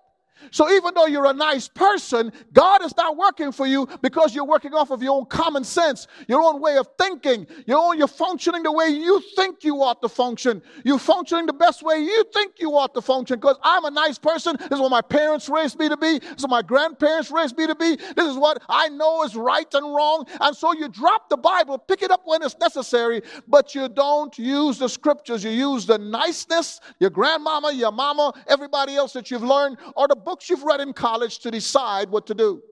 So 0.50 0.70
even 0.70 0.94
though 0.94 1.06
you're 1.06 1.26
a 1.26 1.32
nice 1.32 1.68
person, 1.68 2.32
God 2.52 2.84
is 2.84 2.96
not 2.96 3.16
working 3.16 3.52
for 3.52 3.66
you 3.66 3.88
because 4.02 4.34
you're 4.34 4.44
working 4.44 4.74
off 4.74 4.90
of 4.90 5.02
your 5.02 5.16
own 5.16 5.26
common 5.26 5.64
sense, 5.64 6.06
your 6.28 6.42
own 6.42 6.60
way 6.60 6.76
of 6.76 6.88
thinking. 6.98 7.46
Your 7.66 7.78
own, 7.78 7.98
you're 7.98 8.08
functioning 8.08 8.62
the 8.62 8.72
way 8.72 8.88
you 8.88 9.22
think 9.36 9.64
you 9.64 9.76
ought 9.82 10.02
to 10.02 10.08
function. 10.08 10.62
You're 10.84 10.98
functioning 10.98 11.46
the 11.46 11.52
best 11.52 11.82
way 11.82 11.98
you 11.98 12.24
think 12.32 12.54
you 12.58 12.76
ought 12.76 12.94
to 12.94 13.02
function 13.02 13.38
because 13.38 13.56
I'm 13.62 13.84
a 13.84 13.90
nice 13.90 14.18
person. 14.18 14.56
This 14.58 14.72
is 14.72 14.80
what 14.80 14.90
my 14.90 15.00
parents 15.00 15.48
raised 15.48 15.78
me 15.78 15.88
to 15.88 15.96
be. 15.96 16.18
This 16.18 16.36
is 16.38 16.42
what 16.42 16.50
my 16.50 16.62
grandparents 16.62 17.30
raised 17.30 17.56
me 17.56 17.66
to 17.66 17.74
be. 17.74 17.96
This 17.96 18.26
is 18.26 18.36
what 18.36 18.62
I 18.68 18.88
know 18.88 19.22
is 19.24 19.36
right 19.36 19.72
and 19.72 19.94
wrong. 19.94 20.26
And 20.40 20.56
so 20.56 20.72
you 20.72 20.88
drop 20.88 21.28
the 21.28 21.36
Bible, 21.36 21.78
pick 21.78 22.02
it 22.02 22.10
up 22.10 22.22
when 22.24 22.42
it's 22.42 22.56
necessary, 22.58 23.22
but 23.48 23.74
you 23.74 23.88
don't 23.88 24.36
use 24.38 24.78
the 24.78 24.88
scriptures. 24.88 25.44
You 25.44 25.50
use 25.50 25.86
the 25.86 25.98
niceness, 25.98 26.80
your 26.98 27.10
grandmama, 27.10 27.72
your 27.72 27.92
mama, 27.92 28.32
everybody 28.46 28.96
else 28.96 29.12
that 29.12 29.30
you've 29.30 29.42
learned, 29.42 29.78
or 29.96 30.08
the 30.08 30.16
books 30.24 30.48
you've 30.48 30.62
read 30.62 30.80
in 30.80 30.92
college 30.92 31.38
to 31.40 31.50
decide 31.50 32.10
what 32.10 32.26
to 32.26 32.34
do. 32.34 32.62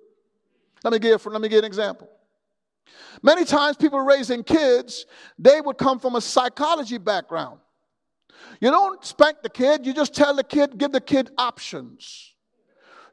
Let 0.85 0.93
me 0.93 0.99
give, 0.99 1.25
let 1.27 1.41
me 1.41 1.49
give 1.49 1.61
an 1.61 1.65
example. 1.65 2.09
Many 3.23 3.45
times, 3.45 3.77
people 3.77 4.01
raising 4.01 4.43
kids, 4.43 5.07
they 5.39 5.61
would 5.61 5.79
come 5.79 5.99
from 5.99 6.17
a 6.17 6.21
psychology 6.21 6.99
background. 6.99 7.61
You 8.61 8.71
don't 8.71 9.05
spank 9.05 9.43
the 9.43 9.49
kid, 9.49 9.87
you 9.87 9.93
just 9.93 10.15
tell 10.15 10.35
the 10.35 10.45
kid, 10.45 10.79
give 10.79 10.93
the 10.93 11.01
kid 11.01 11.31
options. 11.39 12.33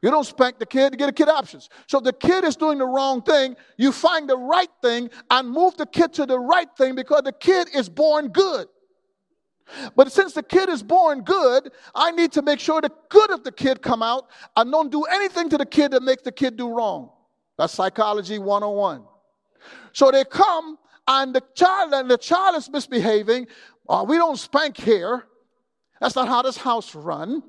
You 0.02 0.10
don't 0.10 0.24
spank 0.24 0.58
the 0.58 0.66
kid, 0.66 0.96
give 0.96 1.08
the 1.08 1.12
kid 1.12 1.28
options. 1.28 1.68
So 1.86 2.00
the 2.00 2.12
kid 2.12 2.44
is 2.44 2.56
doing 2.56 2.78
the 2.78 2.86
wrong 2.86 3.22
thing, 3.22 3.54
you 3.76 3.92
find 3.92 4.28
the 4.28 4.38
right 4.38 4.70
thing 4.82 5.10
and 5.30 5.50
move 5.50 5.76
the 5.76 5.86
kid 5.86 6.12
to 6.14 6.26
the 6.26 6.38
right 6.38 6.68
thing 6.76 6.94
because 6.94 7.22
the 7.22 7.32
kid 7.32 7.68
is 7.74 7.88
born 7.88 8.28
good. 8.28 8.66
But 9.96 10.12
since 10.12 10.32
the 10.32 10.42
kid 10.42 10.68
is 10.68 10.82
born 10.82 11.22
good, 11.22 11.70
I 11.94 12.10
need 12.10 12.32
to 12.32 12.42
make 12.42 12.60
sure 12.60 12.80
the 12.80 12.92
good 13.08 13.30
of 13.30 13.44
the 13.44 13.52
kid 13.52 13.82
come 13.82 14.02
out 14.02 14.28
and 14.56 14.70
don't 14.70 14.90
do 14.90 15.04
anything 15.04 15.48
to 15.50 15.58
the 15.58 15.66
kid 15.66 15.92
that 15.92 16.02
makes 16.02 16.22
the 16.22 16.32
kid 16.32 16.56
do 16.56 16.72
wrong. 16.72 17.10
That's 17.58 17.72
psychology 17.72 18.38
101. 18.38 19.04
So 19.92 20.10
they 20.10 20.24
come 20.24 20.78
and 21.06 21.34
the 21.34 21.42
child 21.54 21.92
and 21.92 22.10
the 22.10 22.18
child 22.18 22.56
is 22.56 22.70
misbehaving. 22.70 23.48
Oh, 23.88 24.04
we 24.04 24.16
don't 24.16 24.38
spank 24.38 24.76
here. 24.76 25.26
That's 26.00 26.16
not 26.16 26.28
how 26.28 26.42
this 26.42 26.56
house 26.56 26.94
run. 26.94 27.42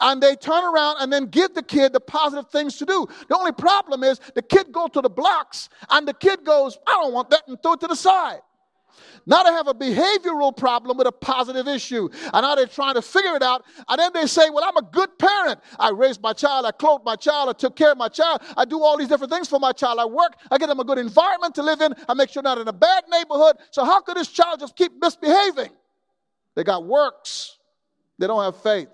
And 0.00 0.22
they 0.22 0.36
turn 0.36 0.64
around 0.64 0.96
and 1.00 1.12
then 1.12 1.26
give 1.26 1.54
the 1.54 1.62
kid 1.62 1.92
the 1.92 2.00
positive 2.00 2.50
things 2.50 2.76
to 2.78 2.86
do. 2.86 3.06
The 3.28 3.36
only 3.36 3.52
problem 3.52 4.02
is 4.04 4.20
the 4.34 4.42
kid 4.42 4.72
go 4.72 4.88
to 4.88 5.00
the 5.00 5.10
blocks 5.10 5.68
and 5.90 6.06
the 6.06 6.14
kid 6.14 6.44
goes, 6.44 6.78
I 6.86 6.92
don't 6.92 7.12
want 7.12 7.30
that 7.30 7.42
and 7.48 7.60
throw 7.62 7.74
it 7.74 7.80
to 7.80 7.88
the 7.88 7.96
side. 7.96 8.40
Now 9.26 9.42
they 9.42 9.50
have 9.50 9.68
a 9.68 9.74
behavioral 9.74 10.56
problem 10.56 10.96
with 10.96 11.06
a 11.06 11.12
positive 11.12 11.68
issue. 11.68 12.08
And 12.32 12.42
now 12.42 12.54
they're 12.54 12.66
trying 12.66 12.94
to 12.94 13.02
figure 13.02 13.36
it 13.36 13.42
out. 13.42 13.64
And 13.88 13.98
then 13.98 14.12
they 14.14 14.26
say, 14.26 14.50
Well, 14.50 14.64
I'm 14.64 14.76
a 14.76 14.88
good 14.90 15.18
parent. 15.18 15.60
I 15.78 15.90
raised 15.90 16.22
my 16.22 16.32
child, 16.32 16.64
I 16.66 16.70
clothed 16.70 17.04
my 17.04 17.16
child, 17.16 17.48
I 17.48 17.52
took 17.52 17.76
care 17.76 17.92
of 17.92 17.98
my 17.98 18.08
child, 18.08 18.42
I 18.56 18.64
do 18.64 18.82
all 18.82 18.96
these 18.96 19.08
different 19.08 19.32
things 19.32 19.48
for 19.48 19.58
my 19.58 19.72
child. 19.72 19.98
I 19.98 20.06
work, 20.06 20.34
I 20.50 20.58
get 20.58 20.68
them 20.68 20.80
a 20.80 20.84
good 20.84 20.98
environment 20.98 21.54
to 21.56 21.62
live 21.62 21.80
in, 21.80 21.94
I 22.08 22.14
make 22.14 22.30
sure 22.30 22.42
not 22.42 22.58
in 22.58 22.68
a 22.68 22.72
bad 22.72 23.04
neighborhood. 23.10 23.56
So 23.70 23.84
how 23.84 24.00
could 24.00 24.16
this 24.16 24.28
child 24.28 24.60
just 24.60 24.76
keep 24.76 24.92
misbehaving? 25.00 25.70
They 26.54 26.64
got 26.64 26.84
works, 26.84 27.58
they 28.18 28.26
don't 28.26 28.42
have 28.42 28.60
faith, 28.62 28.88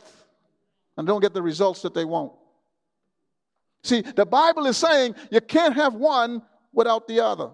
and 0.97 1.07
don't 1.07 1.21
get 1.21 1.33
the 1.33 1.43
results 1.43 1.83
that 1.83 1.95
they 1.95 2.05
want. 2.05 2.33
See, 3.85 4.01
the 4.01 4.27
Bible 4.27 4.67
is 4.67 4.79
saying 4.79 5.14
you 5.31 5.40
can't 5.43 5.75
have 5.75 5.95
one 5.95 6.43
without 6.73 7.07
the 7.07 7.21
other. 7.21 7.51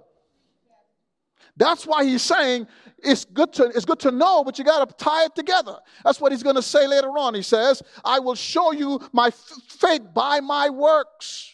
That's 1.57 1.87
why 1.87 2.05
he's 2.05 2.23
saying 2.23 2.67
it's 2.99 3.25
good 3.25 3.53
to, 3.55 3.65
it's 3.65 3.85
good 3.85 3.99
to 4.01 4.11
know, 4.11 4.45
but 4.45 4.59
you 4.59 4.65
got 4.65 4.87
to 4.89 5.05
tie 5.05 5.25
it 5.25 5.35
together. 5.35 5.77
That's 6.05 6.21
what 6.21 6.33
he's 6.33 6.43
going 6.43 6.57
to 6.57 6.63
say 6.63 6.87
later 6.87 7.09
on. 7.09 7.35
He 7.35 7.43
says, 7.43 7.83
I 8.05 8.19
will 8.19 8.35
show 8.35 8.73
you 8.73 9.01
my 9.13 9.29
f- 9.29 9.53
faith 9.69 10.03
by 10.15 10.41
my 10.41 10.71
works. 10.71 11.53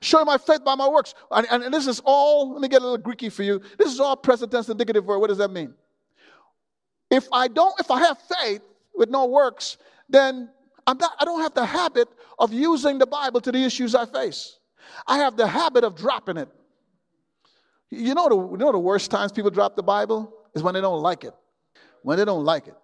Show 0.00 0.20
you 0.20 0.24
my 0.24 0.38
faith 0.38 0.64
by 0.64 0.74
my 0.74 0.88
works. 0.88 1.14
And, 1.30 1.46
and, 1.50 1.62
and, 1.64 1.74
this 1.74 1.86
is 1.86 2.00
all, 2.04 2.52
let 2.52 2.60
me 2.60 2.68
get 2.68 2.82
a 2.82 2.86
little 2.86 3.04
Greeky 3.04 3.32
for 3.32 3.42
you. 3.42 3.60
This 3.78 3.92
is 3.92 4.00
all 4.00 4.16
present 4.16 4.52
tense 4.52 4.68
indicative 4.68 5.04
verb. 5.04 5.20
What 5.20 5.28
does 5.28 5.38
that 5.38 5.50
mean? 5.50 5.74
If 7.10 7.26
I 7.32 7.48
don't, 7.48 7.78
if 7.80 7.90
I 7.90 7.98
have 8.00 8.18
faith 8.40 8.62
with 8.94 9.10
no 9.10 9.26
works, 9.26 9.78
then 10.08 10.50
I'm 10.86 10.98
not, 10.98 11.12
I 11.20 11.24
don't 11.24 11.40
have 11.40 11.54
the 11.54 11.66
habit 11.66 12.08
of 12.38 12.52
using 12.52 12.98
the 12.98 13.06
Bible 13.06 13.40
to 13.40 13.52
the 13.52 13.58
issues 13.58 13.94
I 13.94 14.06
face. 14.06 14.58
I 15.06 15.18
have 15.18 15.36
the 15.36 15.46
habit 15.46 15.84
of 15.84 15.96
dropping 15.96 16.36
it. 16.36 16.48
You 17.90 18.14
know, 18.14 18.28
the, 18.28 18.36
you 18.36 18.56
know 18.56 18.72
the 18.72 18.78
worst 18.78 19.10
times 19.10 19.32
people 19.32 19.50
drop 19.50 19.76
the 19.76 19.82
Bible 19.82 20.32
is 20.54 20.62
when 20.62 20.74
they 20.74 20.80
don't 20.80 21.02
like 21.02 21.24
it. 21.24 21.34
When 22.02 22.18
they 22.18 22.24
don't 22.24 22.44
like 22.44 22.68
it. 22.68 22.76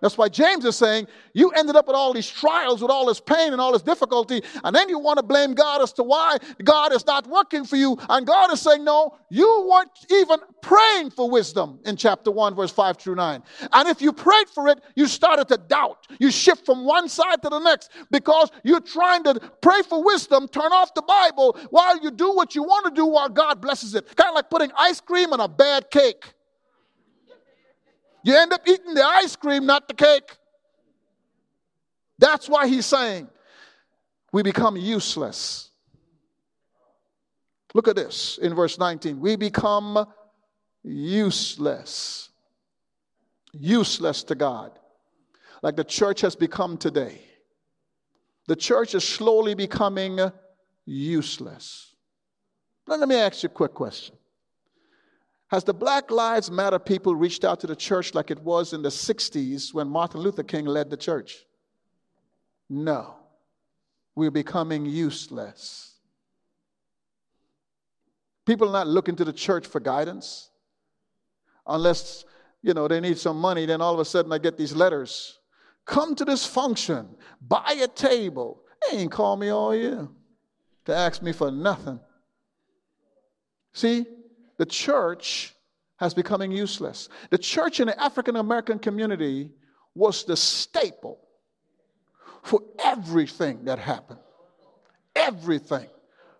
That's 0.00 0.18
why 0.18 0.28
James 0.28 0.64
is 0.64 0.76
saying, 0.76 1.06
you 1.32 1.50
ended 1.50 1.76
up 1.76 1.86
with 1.86 1.96
all 1.96 2.12
these 2.12 2.28
trials, 2.28 2.82
with 2.82 2.90
all 2.90 3.06
this 3.06 3.20
pain 3.20 3.52
and 3.52 3.60
all 3.60 3.72
this 3.72 3.82
difficulty, 3.82 4.42
and 4.62 4.74
then 4.74 4.88
you 4.88 4.98
want 4.98 5.18
to 5.18 5.22
blame 5.22 5.54
God 5.54 5.82
as 5.82 5.92
to 5.94 6.02
why 6.02 6.36
God 6.62 6.92
is 6.92 7.06
not 7.06 7.26
working 7.26 7.64
for 7.64 7.76
you. 7.76 7.96
And 8.08 8.26
God 8.26 8.52
is 8.52 8.60
saying, 8.60 8.84
no, 8.84 9.16
you 9.30 9.68
weren't 9.70 9.90
even 10.10 10.38
praying 10.60 11.10
for 11.10 11.30
wisdom 11.30 11.80
in 11.84 11.96
chapter 11.96 12.30
1, 12.30 12.54
verse 12.54 12.70
5 12.70 12.98
through 12.98 13.14
9. 13.14 13.42
And 13.72 13.88
if 13.88 14.02
you 14.02 14.12
prayed 14.12 14.48
for 14.48 14.68
it, 14.68 14.80
you 14.94 15.06
started 15.06 15.48
to 15.48 15.56
doubt. 15.56 16.06
You 16.18 16.30
shift 16.30 16.66
from 16.66 16.84
one 16.84 17.08
side 17.08 17.42
to 17.42 17.48
the 17.48 17.58
next 17.58 17.90
because 18.10 18.50
you're 18.64 18.80
trying 18.80 19.24
to 19.24 19.40
pray 19.62 19.82
for 19.82 20.04
wisdom, 20.04 20.48
turn 20.48 20.72
off 20.72 20.94
the 20.94 21.02
Bible 21.02 21.58
while 21.70 21.98
you 22.02 22.10
do 22.10 22.34
what 22.34 22.54
you 22.54 22.62
want 22.62 22.86
to 22.86 22.92
do 22.92 23.06
while 23.06 23.28
God 23.28 23.60
blesses 23.60 23.94
it. 23.94 24.14
Kind 24.16 24.28
of 24.28 24.34
like 24.34 24.50
putting 24.50 24.70
ice 24.76 25.00
cream 25.00 25.32
on 25.32 25.40
a 25.40 25.48
bad 25.48 25.90
cake. 25.90 26.34
You 28.26 28.36
end 28.36 28.52
up 28.52 28.62
eating 28.66 28.92
the 28.92 29.04
ice 29.04 29.36
cream, 29.36 29.66
not 29.66 29.86
the 29.86 29.94
cake. 29.94 30.36
That's 32.18 32.48
why 32.48 32.66
he's 32.66 32.84
saying 32.84 33.28
we 34.32 34.42
become 34.42 34.76
useless. 34.76 35.70
Look 37.72 37.86
at 37.86 37.94
this 37.94 38.40
in 38.42 38.52
verse 38.52 38.80
19. 38.80 39.20
We 39.20 39.36
become 39.36 40.08
useless. 40.82 42.30
Useless 43.52 44.24
to 44.24 44.34
God. 44.34 44.76
Like 45.62 45.76
the 45.76 45.84
church 45.84 46.22
has 46.22 46.34
become 46.34 46.78
today. 46.78 47.20
The 48.48 48.56
church 48.56 48.96
is 48.96 49.04
slowly 49.04 49.54
becoming 49.54 50.18
useless. 50.84 51.94
Now, 52.88 52.96
let 52.96 53.08
me 53.08 53.14
ask 53.14 53.44
you 53.44 53.50
a 53.50 53.50
quick 53.50 53.72
question. 53.72 54.16
Has 55.48 55.62
the 55.62 55.74
Black 55.74 56.10
Lives 56.10 56.50
Matter 56.50 56.78
people 56.78 57.14
reached 57.14 57.44
out 57.44 57.60
to 57.60 57.66
the 57.66 57.76
church 57.76 58.14
like 58.14 58.30
it 58.30 58.40
was 58.40 58.72
in 58.72 58.82
the 58.82 58.88
60s 58.88 59.72
when 59.72 59.88
Martin 59.88 60.20
Luther 60.20 60.42
King 60.42 60.66
led 60.66 60.90
the 60.90 60.96
church? 60.96 61.44
No. 62.68 63.14
We're 64.16 64.32
becoming 64.32 64.86
useless. 64.86 65.94
People 68.44 68.68
are 68.68 68.72
not 68.72 68.86
looking 68.86 69.16
to 69.16 69.24
the 69.24 69.32
church 69.32 69.66
for 69.66 69.80
guidance. 69.80 70.50
Unless, 71.66 72.24
you 72.62 72.74
know, 72.74 72.88
they 72.88 73.00
need 73.00 73.18
some 73.18 73.38
money, 73.38 73.66
then 73.66 73.80
all 73.80 73.94
of 73.94 74.00
a 74.00 74.04
sudden 74.04 74.32
I 74.32 74.38
get 74.38 74.56
these 74.56 74.74
letters. 74.74 75.38
Come 75.84 76.14
to 76.16 76.24
this 76.24 76.44
function, 76.44 77.08
buy 77.40 77.76
a 77.80 77.86
table. 77.88 78.62
They 78.90 78.98
ain't 78.98 79.12
call 79.12 79.36
me 79.36 79.50
all 79.50 79.74
year 79.74 80.08
to 80.86 80.94
ask 80.94 81.22
me 81.22 81.32
for 81.32 81.50
nothing. 81.50 82.00
See, 83.72 84.06
the 84.58 84.66
church 84.66 85.54
has 85.96 86.14
becoming 86.14 86.52
useless. 86.52 87.08
The 87.30 87.38
church 87.38 87.80
in 87.80 87.86
the 87.86 88.00
African 88.00 88.36
American 88.36 88.78
community 88.78 89.50
was 89.94 90.24
the 90.24 90.36
staple 90.36 91.18
for 92.42 92.60
everything 92.78 93.64
that 93.64 93.78
happened. 93.78 94.20
Everything. 95.14 95.88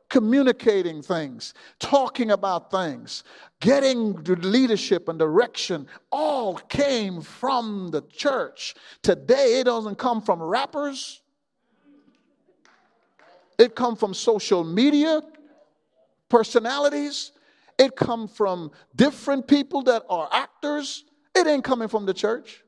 Communicating 0.09 1.02
things, 1.02 1.52
talking 1.81 2.31
about 2.31 2.70
things, 2.70 3.24
getting 3.61 4.12
the 4.22 4.37
leadership 4.37 5.09
and 5.09 5.18
direction 5.18 5.88
all 6.12 6.55
came 6.55 7.20
from 7.20 7.90
the 7.90 8.02
church. 8.02 8.76
Today, 9.02 9.59
it 9.59 9.64
doesn't 9.64 9.96
come 9.96 10.22
from 10.22 10.40
rappers, 10.40 11.22
it 13.59 13.74
comes 13.74 13.98
from 13.98 14.14
social 14.14 14.62
media 14.62 15.22
personalities 16.29 17.33
it 17.78 17.96
come 17.96 18.28
from 18.28 18.70
different 18.94 19.46
people 19.46 19.82
that 19.82 20.04
are 20.08 20.28
actors. 20.32 21.04
It 21.34 21.46
ain't 21.46 21.64
coming 21.64 21.88
from 21.88 22.06
the 22.06 22.14
church. 22.14 22.62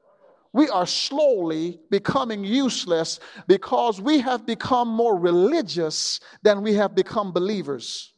We 0.52 0.68
are 0.68 0.86
slowly 0.86 1.80
becoming 1.90 2.44
useless 2.44 3.20
because 3.46 4.00
we 4.00 4.20
have 4.20 4.46
become 4.46 4.88
more 4.88 5.16
religious 5.16 6.20
than 6.42 6.62
we 6.62 6.74
have 6.74 6.94
become 6.94 7.32
believers. 7.32 8.12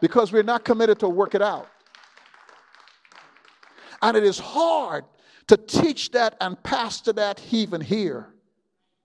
Because 0.00 0.32
we're 0.32 0.42
not 0.42 0.64
committed 0.64 0.98
to 1.00 1.08
work 1.08 1.34
it 1.34 1.42
out. 1.42 1.68
And 4.02 4.16
it 4.16 4.24
is 4.24 4.38
hard 4.38 5.04
to 5.46 5.56
teach 5.56 6.10
that 6.12 6.36
and 6.40 6.60
pastor 6.62 7.12
that 7.14 7.40
even 7.50 7.80
here, 7.80 8.28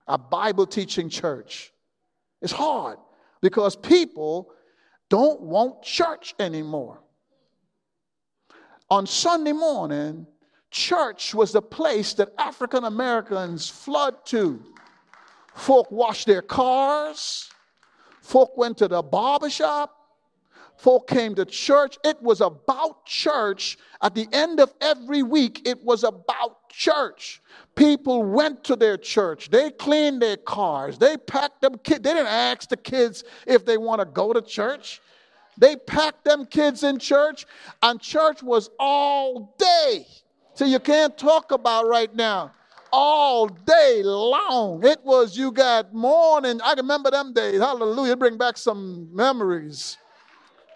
a 0.08 0.18
Bible 0.18 0.66
teaching 0.66 1.10
church. 1.10 1.72
It's 2.42 2.52
hard 2.52 2.98
because 3.42 3.76
people 3.76 4.52
don't 5.10 5.42
want 5.42 5.82
church 5.82 6.36
anymore. 6.40 7.00
On 8.90 9.06
Sunday 9.06 9.52
morning, 9.52 10.26
church 10.72 11.34
was 11.34 11.52
the 11.52 11.62
place 11.62 12.14
that 12.14 12.34
African 12.38 12.86
Americans 12.86 13.70
flood 13.70 14.26
to. 14.28 14.64
Folk 15.56 15.92
washed 15.92 16.28
their 16.28 16.42
cars, 16.42 17.50
folk 18.22 18.56
went 18.58 18.78
to 18.78 18.88
the 18.88 19.02
barbershop, 19.02 19.97
folk 20.78 21.08
came 21.08 21.36
to 21.36 21.46
church. 21.46 21.98
It 22.04 22.22
was 22.22 22.42
about 22.42 23.06
church. 23.06 23.78
At 24.02 24.16
the 24.16 24.28
end 24.32 24.60
of 24.60 24.74
every 24.80 25.24
week, 25.24 25.68
it 25.68 25.84
was 25.84 26.04
about 26.04 26.70
church. 26.70 27.42
People 27.76 28.24
went 28.24 28.64
to 28.66 28.76
their 28.76 28.98
church. 28.98 29.50
They 29.50 29.72
cleaned 29.72 30.22
their 30.22 30.38
cars. 30.38 30.98
They 30.98 31.18
packed 31.18 31.62
them 31.62 31.78
kids. 31.84 32.02
They 32.02 32.14
didn't 32.14 32.28
ask 32.28 32.70
the 32.70 32.78
kids 32.78 33.24
if 33.46 33.66
they 33.66 33.78
want 33.78 34.00
to 34.00 34.06
go 34.06 34.34
to 34.34 34.42
church. 34.42 35.02
They 35.58 35.76
packed 35.76 36.24
them 36.24 36.46
kids 36.46 36.84
in 36.84 37.00
church, 37.00 37.48
and 37.82 38.00
church 38.00 38.44
was 38.44 38.70
all 38.80 39.56
day. 39.58 40.06
So 40.54 40.66
you 40.66 40.80
can't 40.80 41.18
talk 41.18 41.52
about 41.52 41.88
right 41.88 42.14
now. 42.14 42.52
All 42.92 43.48
day 43.48 44.02
long. 44.04 44.86
It 44.86 45.04
was 45.04 45.38
you 45.38 45.52
got 45.52 45.94
morning. 45.94 46.62
I 46.64 46.74
remember 46.74 47.12
them 47.12 47.34
days. 47.34 47.60
Hallelujah. 47.60 48.16
Bring 48.16 48.38
back 48.38 48.58
some 48.58 49.10
memories. 49.14 49.98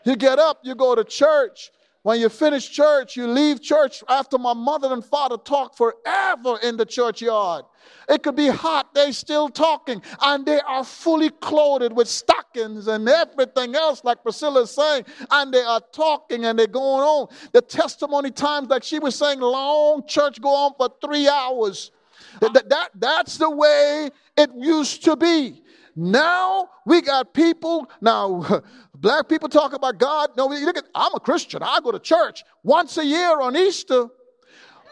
You 0.06 0.16
get 0.16 0.40
up, 0.40 0.60
you 0.64 0.76
go 0.76 0.96
to 0.96 1.04
church. 1.04 1.72
When 2.04 2.20
you 2.20 2.30
finish 2.30 2.68
church, 2.68 3.16
you 3.16 3.28
leave 3.28 3.62
church 3.62 4.04
after 4.10 4.40
my 4.40 4.54
mother 4.54 4.92
and 4.92 5.06
father 5.06 5.38
talk 5.38 5.78
forever 5.78 6.58
in 6.64 6.76
the 6.76 6.86
churchyard. 6.86 7.66
It 8.10 8.24
could 8.24 8.36
be 8.36 8.48
hot, 8.48 8.94
they 8.96 9.12
still 9.12 9.50
talking, 9.50 10.02
and 10.20 10.44
they 10.44 10.60
are 10.62 10.84
fully 10.84 11.30
clothed 11.30 11.94
with 11.94 12.08
stockings 12.08 12.88
and 12.88 13.08
everything 13.08 13.76
else, 13.76 14.04
like 14.04 14.24
Priscilla 14.24 14.64
is 14.64 14.72
saying, 14.72 15.06
and 15.30 15.54
they 15.54 15.62
are 15.62 15.82
talking 15.92 16.46
and 16.46 16.58
they're 16.58 16.66
going 16.66 17.04
on. 17.04 17.28
The 17.54 17.62
testimony 17.62 18.32
times, 18.32 18.70
like 18.70 18.84
she 18.84 18.98
was 18.98 19.16
saying, 19.16 19.40
long 19.40 20.08
church 20.08 20.42
go 20.42 20.50
on 20.50 20.74
for 20.78 20.90
three 21.06 21.30
hours. 21.30 21.92
That, 22.40 22.68
that, 22.70 22.90
that's 22.96 23.38
the 23.38 23.50
way 23.50 24.10
it 24.38 24.50
used 24.56 25.04
to 25.04 25.16
be. 25.16 25.62
Now 25.96 26.70
we 26.86 27.02
got 27.02 27.34
people, 27.34 27.90
now 28.00 28.62
black 29.02 29.28
people 29.28 29.50
talk 29.50 29.74
about 29.74 29.98
God. 29.98 30.32
No, 30.38 30.48
look 30.48 30.78
at, 30.78 30.86
I'm 30.96 31.14
a 31.14 31.20
Christian. 31.20 31.62
I 31.64 31.80
go 31.84 31.92
to 31.92 32.00
church 32.00 32.44
once 32.64 32.98
a 32.98 33.06
year 33.06 33.42
on 33.42 33.58
Easter. 33.58 34.08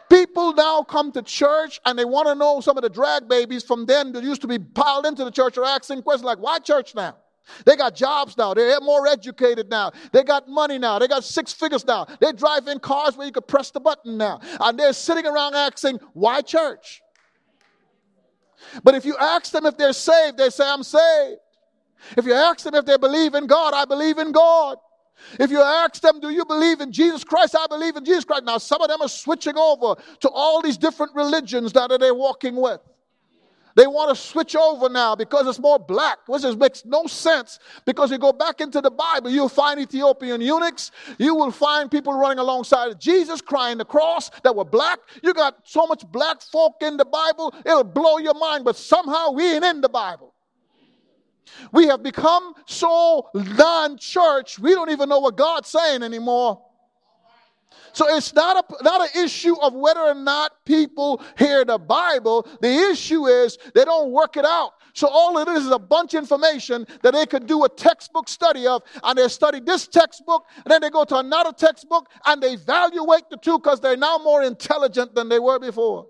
People 0.10 0.54
now 0.54 0.82
come 0.82 1.12
to 1.12 1.22
church 1.22 1.80
and 1.86 1.98
they 1.98 2.06
want 2.06 2.28
to 2.28 2.36
know 2.36 2.62
some 2.62 2.78
of 2.78 2.82
the 2.82 2.90
drag 2.90 3.30
babies 3.30 3.64
from 3.64 3.86
then 3.86 4.12
that 4.14 4.24
used 4.24 4.42
to 4.42 4.48
be 4.48 4.58
piled 4.58 5.06
into 5.06 5.24
the 5.24 5.32
church 5.32 5.58
are 5.58 5.64
asking 5.64 6.02
questions 6.02 6.26
like, 6.26 6.40
why 6.40 6.58
church 6.58 6.96
now? 6.96 7.16
They 7.66 7.76
got 7.76 7.96
jobs 7.96 8.38
now. 8.38 8.54
They're 8.54 8.80
more 8.82 9.08
educated 9.08 9.70
now. 9.70 9.92
They 10.12 10.24
got 10.24 10.48
money 10.48 10.78
now. 10.80 11.00
They 11.00 11.08
got 11.08 11.24
six 11.24 11.54
figures 11.54 11.86
now. 11.86 12.06
They 12.20 12.32
drive 12.32 12.68
in 12.68 12.80
cars 12.80 13.18
where 13.18 13.28
you 13.28 13.34
could 13.34 13.48
press 13.48 13.72
the 13.72 13.80
button 13.80 14.18
now. 14.18 14.40
And 14.60 14.80
they're 14.80 14.94
sitting 14.94 15.26
around 15.26 15.56
asking, 15.56 16.00
why 16.14 16.42
church? 16.42 17.02
But 18.84 18.96
if 18.96 19.06
you 19.06 19.16
ask 19.18 19.52
them 19.52 19.66
if 19.66 19.78
they're 19.78 19.94
saved, 19.94 20.38
they 20.38 20.50
say, 20.50 20.68
I'm 20.68 20.84
saved. 20.84 21.40
If 22.18 22.26
you 22.26 22.34
ask 22.34 22.64
them 22.64 22.76
if 22.76 22.86
they 22.86 22.98
believe 22.98 23.36
in 23.36 23.48
God, 23.48 23.74
I 23.74 23.86
believe 23.86 24.18
in 24.18 24.32
God. 24.32 24.78
If 25.40 25.52
you 25.52 25.62
ask 25.62 26.02
them, 26.02 26.20
do 26.20 26.30
you 26.30 26.46
believe 26.46 26.82
in 26.82 26.92
Jesus 26.92 27.24
Christ? 27.24 27.56
I 27.58 27.68
believe 27.68 27.96
in 27.96 28.06
Jesus 28.06 28.24
Christ. 28.24 28.46
Now, 28.46 28.58
some 28.58 28.82
of 28.82 28.88
them 28.88 29.02
are 29.02 29.10
switching 29.10 29.58
over 29.58 29.96
to 30.22 30.30
all 30.30 30.62
these 30.62 30.78
different 30.78 31.14
religions 31.16 31.74
that 31.74 31.90
they're 32.00 32.14
walking 32.14 32.56
with. 32.56 32.80
They 33.76 33.88
want 33.88 34.10
to 34.10 34.22
switch 34.22 34.56
over 34.56 34.90
now 34.90 35.16
because 35.16 35.48
it's 35.48 35.60
more 35.60 35.80
black, 35.80 36.18
which 36.28 36.44
makes 36.58 36.84
no 36.86 37.06
sense. 37.06 37.60
Because 37.86 38.12
you 38.12 38.18
go 38.18 38.34
back 38.34 38.62
into 38.62 38.82
the 38.82 38.92
Bible, 38.92 39.30
you'll 39.30 39.48
find 39.48 39.80
Ethiopian 39.80 40.42
eunuchs. 40.42 40.92
You 41.18 41.36
will 41.36 41.52
find 41.52 41.90
people 41.90 42.14
running 42.14 42.40
alongside 42.40 42.92
of 42.92 43.00
Jesus 43.00 43.42
crying 43.42 43.78
the 43.78 43.86
cross 43.86 44.32
that 44.44 44.56
were 44.56 44.66
black. 44.66 45.00
You 45.24 45.34
got 45.34 45.58
so 45.64 45.86
much 45.88 46.04
black 46.12 46.42
folk 46.42 46.74
in 46.82 46.98
the 46.98 47.06
Bible, 47.06 47.54
it'll 47.66 47.84
blow 47.84 48.18
your 48.18 48.34
mind. 48.34 48.66
But 48.66 48.76
somehow 48.76 49.32
we 49.32 49.54
ain't 49.54 49.64
in 49.64 49.82
the 49.82 49.90
Bible. 49.90 50.34
We 51.72 51.88
have 51.88 52.04
become 52.04 52.54
so 52.66 53.30
non 53.34 53.98
church, 53.98 54.60
we 54.60 54.74
don't 54.74 54.90
even 54.90 55.10
know 55.10 55.20
what 55.20 55.38
God's 55.38 55.70
saying 55.70 56.04
anymore. 56.04 56.62
So 57.94 58.16
it's 58.16 58.34
not 58.34 58.58
a 58.58 58.84
not 58.84 59.02
an 59.02 59.24
issue 59.24 59.56
of 59.62 59.74
whether 59.74 60.02
or 60.02 60.14
not 60.14 60.52
people 60.66 61.22
hear 61.38 61.66
the 61.66 61.78
Bible. 61.78 62.48
The 62.62 62.72
issue 62.92 63.26
is 63.26 63.58
they 63.74 63.84
don't 63.84 64.12
work 64.12 64.38
it 64.38 64.46
out. 64.46 64.74
So 64.94 65.08
all 65.08 65.38
it 65.38 65.48
is 65.48 65.66
is 65.66 65.72
a 65.72 65.80
bunch 65.80 66.14
of 66.14 66.24
information 66.24 66.86
that 67.04 67.14
they 67.14 67.26
could 67.26 67.46
do 67.46 67.64
a 67.64 67.70
textbook 67.70 68.28
study 68.28 68.68
of, 68.68 68.82
and 69.04 69.18
they 69.18 69.28
study 69.28 69.60
this 69.60 69.88
textbook, 69.88 70.46
and 70.58 70.66
then 70.66 70.82
they 70.82 70.90
go 70.90 71.04
to 71.06 71.18
another 71.18 71.54
textbook 71.54 72.10
and 72.26 72.42
they 72.42 72.54
evaluate 72.54 73.30
the 73.30 73.38
two 73.38 73.60
because 73.60 73.80
they're 73.80 73.98
now 73.98 74.18
more 74.18 74.44
intelligent 74.44 75.16
than 75.16 75.30
they 75.30 75.40
were 75.40 75.60
before. 75.60 76.08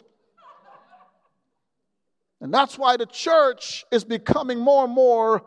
And 2.42 2.54
that's 2.54 2.78
why 2.78 2.98
the 2.98 3.06
church 3.06 3.86
is 3.92 4.04
becoming 4.04 4.60
more 4.60 4.86
and 4.86 4.94
more 4.94 5.46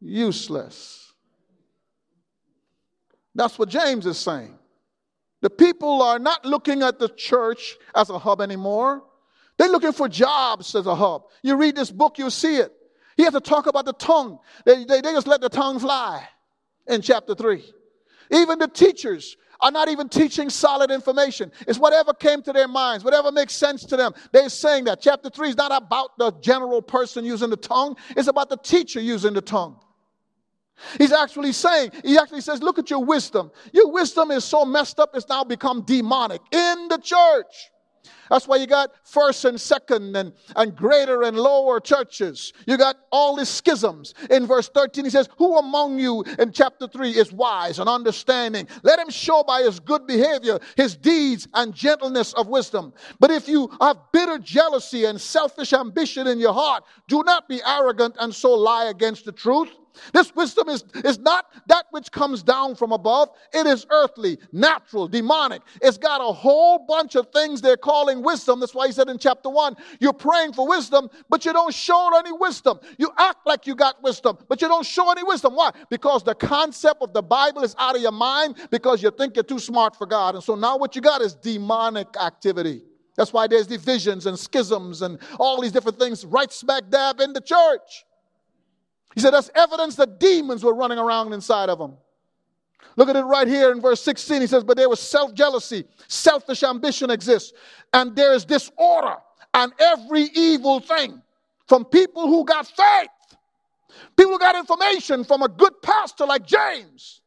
useless. 0.00 1.12
That's 3.34 3.58
what 3.58 3.68
James 3.68 4.06
is 4.06 4.18
saying. 4.18 4.58
The 5.42 5.50
people 5.50 6.02
are 6.02 6.18
not 6.18 6.44
looking 6.44 6.82
at 6.82 6.98
the 6.98 7.08
church 7.08 7.76
as 7.94 8.10
a 8.10 8.18
hub 8.18 8.40
anymore. 8.40 9.04
They're 9.58 9.68
looking 9.68 9.92
for 9.92 10.08
jobs 10.08 10.74
as 10.74 10.86
a 10.86 10.94
hub. 10.94 11.24
You 11.42 11.56
read 11.56 11.76
this 11.76 11.90
book, 11.90 12.18
you 12.18 12.30
see 12.30 12.56
it. 12.56 12.72
He 13.16 13.22
has 13.22 13.32
to 13.32 13.40
talk 13.40 13.66
about 13.66 13.84
the 13.84 13.92
tongue. 13.92 14.38
They, 14.64 14.84
they, 14.84 15.00
they 15.00 15.12
just 15.12 15.26
let 15.26 15.40
the 15.40 15.48
tongue 15.48 15.78
fly 15.78 16.26
in 16.86 17.00
chapter 17.00 17.34
3. 17.34 17.62
Even 18.32 18.58
the 18.58 18.68
teachers 18.68 19.36
are 19.60 19.70
not 19.70 19.88
even 19.88 20.08
teaching 20.08 20.50
solid 20.50 20.90
information. 20.90 21.50
It's 21.66 21.78
whatever 21.78 22.12
came 22.12 22.42
to 22.42 22.52
their 22.52 22.68
minds, 22.68 23.04
whatever 23.04 23.32
makes 23.32 23.54
sense 23.54 23.84
to 23.86 23.96
them. 23.96 24.12
They're 24.32 24.48
saying 24.48 24.84
that. 24.84 25.00
Chapter 25.00 25.30
3 25.30 25.50
is 25.50 25.56
not 25.56 25.72
about 25.72 26.18
the 26.18 26.32
general 26.40 26.82
person 26.82 27.24
using 27.24 27.50
the 27.50 27.56
tongue, 27.56 27.96
it's 28.16 28.28
about 28.28 28.48
the 28.48 28.56
teacher 28.56 29.00
using 29.00 29.34
the 29.34 29.42
tongue. 29.42 29.78
He's 30.98 31.12
actually 31.12 31.52
saying, 31.52 31.92
he 32.04 32.18
actually 32.18 32.42
says, 32.42 32.62
look 32.62 32.78
at 32.78 32.90
your 32.90 33.02
wisdom. 33.02 33.50
Your 33.72 33.90
wisdom 33.90 34.30
is 34.30 34.44
so 34.44 34.64
messed 34.64 35.00
up, 35.00 35.10
it's 35.14 35.28
now 35.28 35.42
become 35.42 35.82
demonic 35.82 36.42
in 36.52 36.88
the 36.88 36.98
church. 36.98 37.70
That's 38.30 38.48
why 38.48 38.56
you 38.56 38.66
got 38.66 38.90
first 39.04 39.44
and 39.44 39.60
second 39.60 40.16
and, 40.16 40.32
and 40.54 40.74
greater 40.74 41.22
and 41.22 41.38
lower 41.38 41.80
churches. 41.80 42.52
You 42.66 42.76
got 42.76 42.96
all 43.10 43.36
these 43.36 43.48
schisms. 43.48 44.14
In 44.30 44.46
verse 44.46 44.68
13, 44.68 45.04
he 45.04 45.10
says, 45.10 45.28
Who 45.38 45.58
among 45.58 45.98
you 45.98 46.24
in 46.38 46.52
chapter 46.52 46.88
3 46.88 47.10
is 47.10 47.32
wise 47.32 47.78
and 47.78 47.88
understanding? 47.88 48.68
Let 48.82 48.98
him 48.98 49.10
show 49.10 49.42
by 49.42 49.62
his 49.62 49.80
good 49.80 50.06
behavior, 50.06 50.58
his 50.76 50.96
deeds, 50.96 51.48
and 51.54 51.74
gentleness 51.74 52.32
of 52.34 52.48
wisdom. 52.48 52.92
But 53.20 53.30
if 53.30 53.48
you 53.48 53.70
have 53.80 53.98
bitter 54.12 54.38
jealousy 54.38 55.04
and 55.04 55.20
selfish 55.20 55.72
ambition 55.72 56.26
in 56.26 56.38
your 56.38 56.52
heart, 56.52 56.84
do 57.08 57.22
not 57.24 57.48
be 57.48 57.60
arrogant 57.66 58.16
and 58.18 58.34
so 58.34 58.52
lie 58.54 58.86
against 58.86 59.24
the 59.24 59.32
truth. 59.32 59.70
This 60.12 60.34
wisdom 60.34 60.68
is, 60.68 60.84
is 61.04 61.18
not 61.18 61.46
that 61.66 61.86
which 61.90 62.10
comes 62.10 62.42
down 62.42 62.74
from 62.74 62.92
above. 62.92 63.30
It 63.52 63.66
is 63.66 63.86
earthly, 63.90 64.38
natural, 64.52 65.08
demonic. 65.08 65.62
It's 65.82 65.98
got 65.98 66.20
a 66.20 66.32
whole 66.32 66.78
bunch 66.86 67.14
of 67.14 67.28
things 67.32 67.60
they're 67.60 67.76
calling 67.76 68.22
wisdom. 68.22 68.60
That's 68.60 68.74
why 68.74 68.86
he 68.86 68.92
said 68.92 69.08
in 69.08 69.18
chapter 69.18 69.50
1, 69.50 69.76
you're 70.00 70.12
praying 70.12 70.52
for 70.52 70.66
wisdom, 70.68 71.08
but 71.28 71.44
you 71.44 71.52
don't 71.52 71.74
show 71.74 72.10
any 72.16 72.32
wisdom. 72.32 72.78
You 72.98 73.10
act 73.18 73.46
like 73.46 73.66
you 73.66 73.74
got 73.74 74.02
wisdom, 74.02 74.38
but 74.48 74.62
you 74.62 74.68
don't 74.68 74.86
show 74.86 75.10
any 75.10 75.22
wisdom. 75.22 75.54
Why? 75.54 75.70
Because 75.90 76.22
the 76.22 76.34
concept 76.34 77.02
of 77.02 77.12
the 77.12 77.22
Bible 77.22 77.62
is 77.62 77.74
out 77.78 77.96
of 77.96 78.02
your 78.02 78.12
mind 78.12 78.56
because 78.70 79.02
you 79.02 79.10
think 79.10 79.36
you're 79.36 79.44
too 79.44 79.58
smart 79.58 79.96
for 79.96 80.06
God. 80.06 80.34
And 80.34 80.44
so 80.44 80.54
now 80.54 80.76
what 80.76 80.94
you 80.94 81.02
got 81.02 81.20
is 81.22 81.34
demonic 81.34 82.08
activity. 82.20 82.82
That's 83.16 83.32
why 83.32 83.46
there's 83.46 83.66
divisions 83.66 84.26
and 84.26 84.38
schisms 84.38 85.02
and 85.02 85.18
all 85.40 85.60
these 85.60 85.72
different 85.72 85.98
things 85.98 86.24
right 86.24 86.52
smack 86.52 86.90
dab 86.90 87.20
in 87.20 87.32
the 87.32 87.40
church. 87.40 88.05
He 89.16 89.22
said 89.22 89.30
that's 89.30 89.50
evidence 89.54 89.96
that 89.96 90.20
demons 90.20 90.62
were 90.62 90.74
running 90.74 90.98
around 90.98 91.32
inside 91.32 91.70
of 91.70 91.78
them. 91.78 91.96
Look 92.96 93.08
at 93.08 93.16
it 93.16 93.22
right 93.22 93.48
here 93.48 93.72
in 93.72 93.80
verse 93.80 94.02
16. 94.02 94.42
He 94.42 94.46
says, 94.46 94.62
But 94.62 94.76
there 94.76 94.90
was 94.90 95.00
self 95.00 95.32
jealousy, 95.32 95.84
selfish 96.06 96.62
ambition 96.62 97.10
exists, 97.10 97.54
and 97.94 98.14
there 98.14 98.34
is 98.34 98.44
disorder 98.44 99.16
and 99.54 99.72
every 99.80 100.24
evil 100.34 100.80
thing 100.80 101.22
from 101.66 101.86
people 101.86 102.28
who 102.28 102.44
got 102.44 102.66
faith. 102.66 103.08
People 104.18 104.32
who 104.32 104.38
got 104.38 104.54
information 104.54 105.24
from 105.24 105.42
a 105.42 105.48
good 105.48 105.72
pastor 105.82 106.26
like 106.26 106.46
James. 106.46 107.22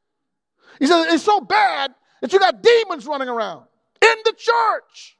He 0.77 0.85
says, 0.85 1.11
It's 1.11 1.23
so 1.23 1.41
bad 1.41 1.95
that 2.21 2.31
you 2.31 2.37
got 2.37 2.61
demons 2.61 3.07
running 3.07 3.29
around 3.29 3.65
in 3.99 4.15
the 4.25 4.33
church. 4.37 5.17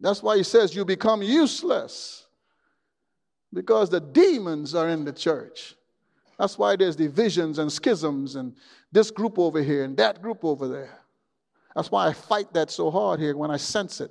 That's 0.00 0.24
why 0.24 0.36
he 0.36 0.42
says 0.42 0.74
you 0.74 0.84
become 0.84 1.22
useless 1.22 2.21
because 3.52 3.90
the 3.90 4.00
demons 4.00 4.74
are 4.74 4.88
in 4.88 5.04
the 5.04 5.12
church. 5.12 5.74
That's 6.38 6.58
why 6.58 6.76
there's 6.76 6.96
divisions 6.96 7.58
and 7.58 7.70
schisms 7.70 8.36
and 8.36 8.56
this 8.90 9.10
group 9.10 9.38
over 9.38 9.62
here 9.62 9.84
and 9.84 9.96
that 9.98 10.22
group 10.22 10.44
over 10.44 10.66
there. 10.66 10.98
That's 11.74 11.90
why 11.90 12.08
I 12.08 12.12
fight 12.12 12.52
that 12.54 12.70
so 12.70 12.90
hard 12.90 13.20
here 13.20 13.36
when 13.36 13.50
I 13.50 13.56
sense 13.56 14.00
it. 14.00 14.10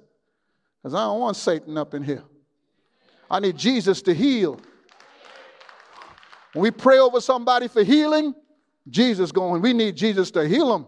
Because 0.82 0.96
I 0.96 1.04
don't 1.04 1.20
want 1.20 1.36
Satan 1.36 1.78
up 1.78 1.94
in 1.94 2.04
here. 2.04 2.24
I 3.30 3.40
need 3.40 3.58
Jesus 3.58 4.02
to 4.04 4.14
heal. 4.14 4.60
When 6.54 6.64
we 6.64 6.72
pray 6.72 7.00
over 7.00 7.22
somebody 7.22 7.68
for 7.68 7.84
healing, 7.84 8.34
Jesus 8.90 9.32
going, 9.32 9.62
we 9.62 9.74
need 9.74 9.96
Jesus 9.96 10.32
to 10.32 10.48
heal 10.48 10.72
them. 10.72 10.88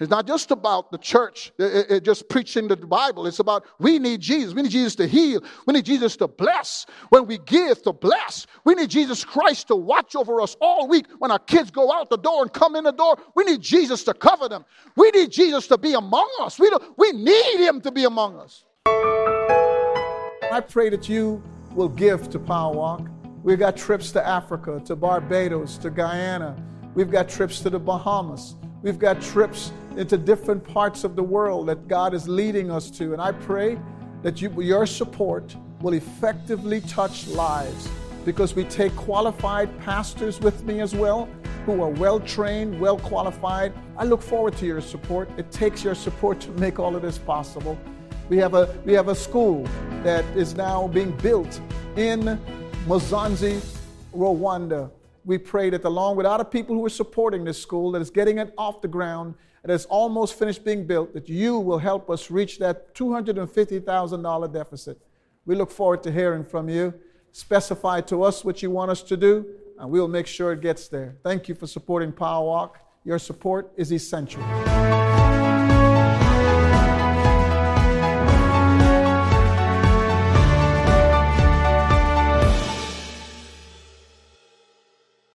It's 0.00 0.10
not 0.10 0.26
just 0.26 0.50
about 0.50 0.90
the 0.90 0.98
church 0.98 1.52
it, 1.56 1.90
it, 1.90 2.04
just 2.04 2.28
preaching 2.28 2.66
the 2.66 2.76
Bible. 2.76 3.28
It's 3.28 3.38
about 3.38 3.64
we 3.78 4.00
need 4.00 4.20
Jesus. 4.20 4.52
We 4.52 4.62
need 4.62 4.72
Jesus 4.72 4.96
to 4.96 5.06
heal. 5.06 5.40
We 5.66 5.74
need 5.74 5.84
Jesus 5.84 6.16
to 6.16 6.26
bless. 6.26 6.84
When 7.10 7.26
we 7.26 7.38
give, 7.38 7.80
to 7.82 7.92
bless. 7.92 8.48
We 8.64 8.74
need 8.74 8.90
Jesus 8.90 9.24
Christ 9.24 9.68
to 9.68 9.76
watch 9.76 10.16
over 10.16 10.40
us 10.40 10.56
all 10.60 10.88
week. 10.88 11.06
When 11.18 11.30
our 11.30 11.38
kids 11.38 11.70
go 11.70 11.92
out 11.92 12.10
the 12.10 12.18
door 12.18 12.42
and 12.42 12.52
come 12.52 12.74
in 12.74 12.82
the 12.82 12.92
door, 12.92 13.16
we 13.36 13.44
need 13.44 13.60
Jesus 13.60 14.02
to 14.04 14.14
cover 14.14 14.48
them. 14.48 14.64
We 14.96 15.12
need 15.12 15.30
Jesus 15.30 15.68
to 15.68 15.78
be 15.78 15.94
among 15.94 16.28
us. 16.40 16.58
We, 16.58 16.70
we 16.96 17.12
need 17.12 17.60
Him 17.60 17.80
to 17.82 17.92
be 17.92 18.04
among 18.04 18.36
us. 18.36 18.64
I 18.86 20.60
pray 20.60 20.88
that 20.88 21.08
you 21.08 21.40
will 21.72 21.88
give 21.88 22.30
to 22.30 22.40
Power 22.40 22.74
Walk. 22.74 23.08
We've 23.44 23.58
got 23.58 23.76
trips 23.76 24.10
to 24.12 24.26
Africa, 24.26 24.80
to 24.86 24.96
Barbados, 24.96 25.78
to 25.78 25.90
Guyana. 25.90 26.56
We've 26.94 27.10
got 27.10 27.28
trips 27.28 27.60
to 27.60 27.70
the 27.70 27.78
Bahamas. 27.78 28.56
We've 28.82 28.98
got 28.98 29.20
trips 29.22 29.72
into 29.96 30.16
different 30.16 30.64
parts 30.64 31.04
of 31.04 31.16
the 31.16 31.22
world 31.22 31.68
that 31.68 31.88
God 31.88 32.14
is 32.14 32.28
leading 32.28 32.70
us 32.70 32.90
to. 32.92 33.12
And 33.12 33.22
I 33.22 33.32
pray 33.32 33.78
that 34.22 34.40
you, 34.40 34.50
your 34.60 34.86
support 34.86 35.54
will 35.80 35.94
effectively 35.94 36.80
touch 36.82 37.26
lives 37.28 37.88
because 38.24 38.54
we 38.54 38.64
take 38.64 38.94
qualified 38.96 39.78
pastors 39.80 40.40
with 40.40 40.64
me 40.64 40.80
as 40.80 40.94
well 40.94 41.28
who 41.66 41.82
are 41.82 41.90
well 41.90 42.20
trained, 42.20 42.78
well 42.80 42.98
qualified. 42.98 43.72
I 43.96 44.04
look 44.04 44.22
forward 44.22 44.56
to 44.58 44.66
your 44.66 44.80
support. 44.80 45.28
It 45.38 45.50
takes 45.50 45.84
your 45.84 45.94
support 45.94 46.40
to 46.40 46.50
make 46.52 46.78
all 46.78 46.94
of 46.96 47.02
this 47.02 47.18
possible. 47.18 47.78
We 48.28 48.38
have 48.38 48.54
a, 48.54 48.74
we 48.84 48.92
have 48.94 49.08
a 49.08 49.14
school 49.14 49.66
that 50.02 50.24
is 50.36 50.54
now 50.54 50.88
being 50.88 51.12
built 51.18 51.60
in 51.96 52.38
Musanze, 52.86 53.64
Rwanda 54.14 54.90
we 55.24 55.38
pray 55.38 55.70
that 55.70 55.84
along 55.84 56.16
with 56.16 56.26
other 56.26 56.44
people 56.44 56.74
who 56.74 56.84
are 56.84 56.90
supporting 56.90 57.44
this 57.44 57.60
school, 57.60 57.92
that 57.92 58.02
is 58.02 58.10
getting 58.10 58.38
it 58.38 58.52
off 58.58 58.82
the 58.82 58.88
ground, 58.88 59.34
that 59.64 59.72
is 59.72 59.86
almost 59.86 60.38
finished 60.38 60.62
being 60.62 60.86
built, 60.86 61.14
that 61.14 61.26
you 61.28 61.58
will 61.58 61.78
help 61.78 62.10
us 62.10 62.30
reach 62.30 62.58
that 62.58 62.94
$250,000 62.94 64.52
deficit. 64.52 64.98
We 65.46 65.54
look 65.54 65.70
forward 65.70 66.02
to 66.02 66.12
hearing 66.12 66.44
from 66.44 66.68
you. 66.68 66.92
Specify 67.32 68.02
to 68.02 68.22
us 68.22 68.44
what 68.44 68.62
you 68.62 68.70
want 68.70 68.90
us 68.90 69.02
to 69.02 69.16
do, 69.16 69.46
and 69.78 69.90
we'll 69.90 70.06
make 70.06 70.26
sure 70.26 70.52
it 70.52 70.60
gets 70.60 70.88
there. 70.88 71.16
Thank 71.22 71.48
you 71.48 71.54
for 71.54 71.66
supporting 71.66 72.12
Power 72.12 72.44
Walk. 72.44 72.78
Your 73.04 73.18
support 73.18 73.72
is 73.76 73.90
essential. 73.90 74.42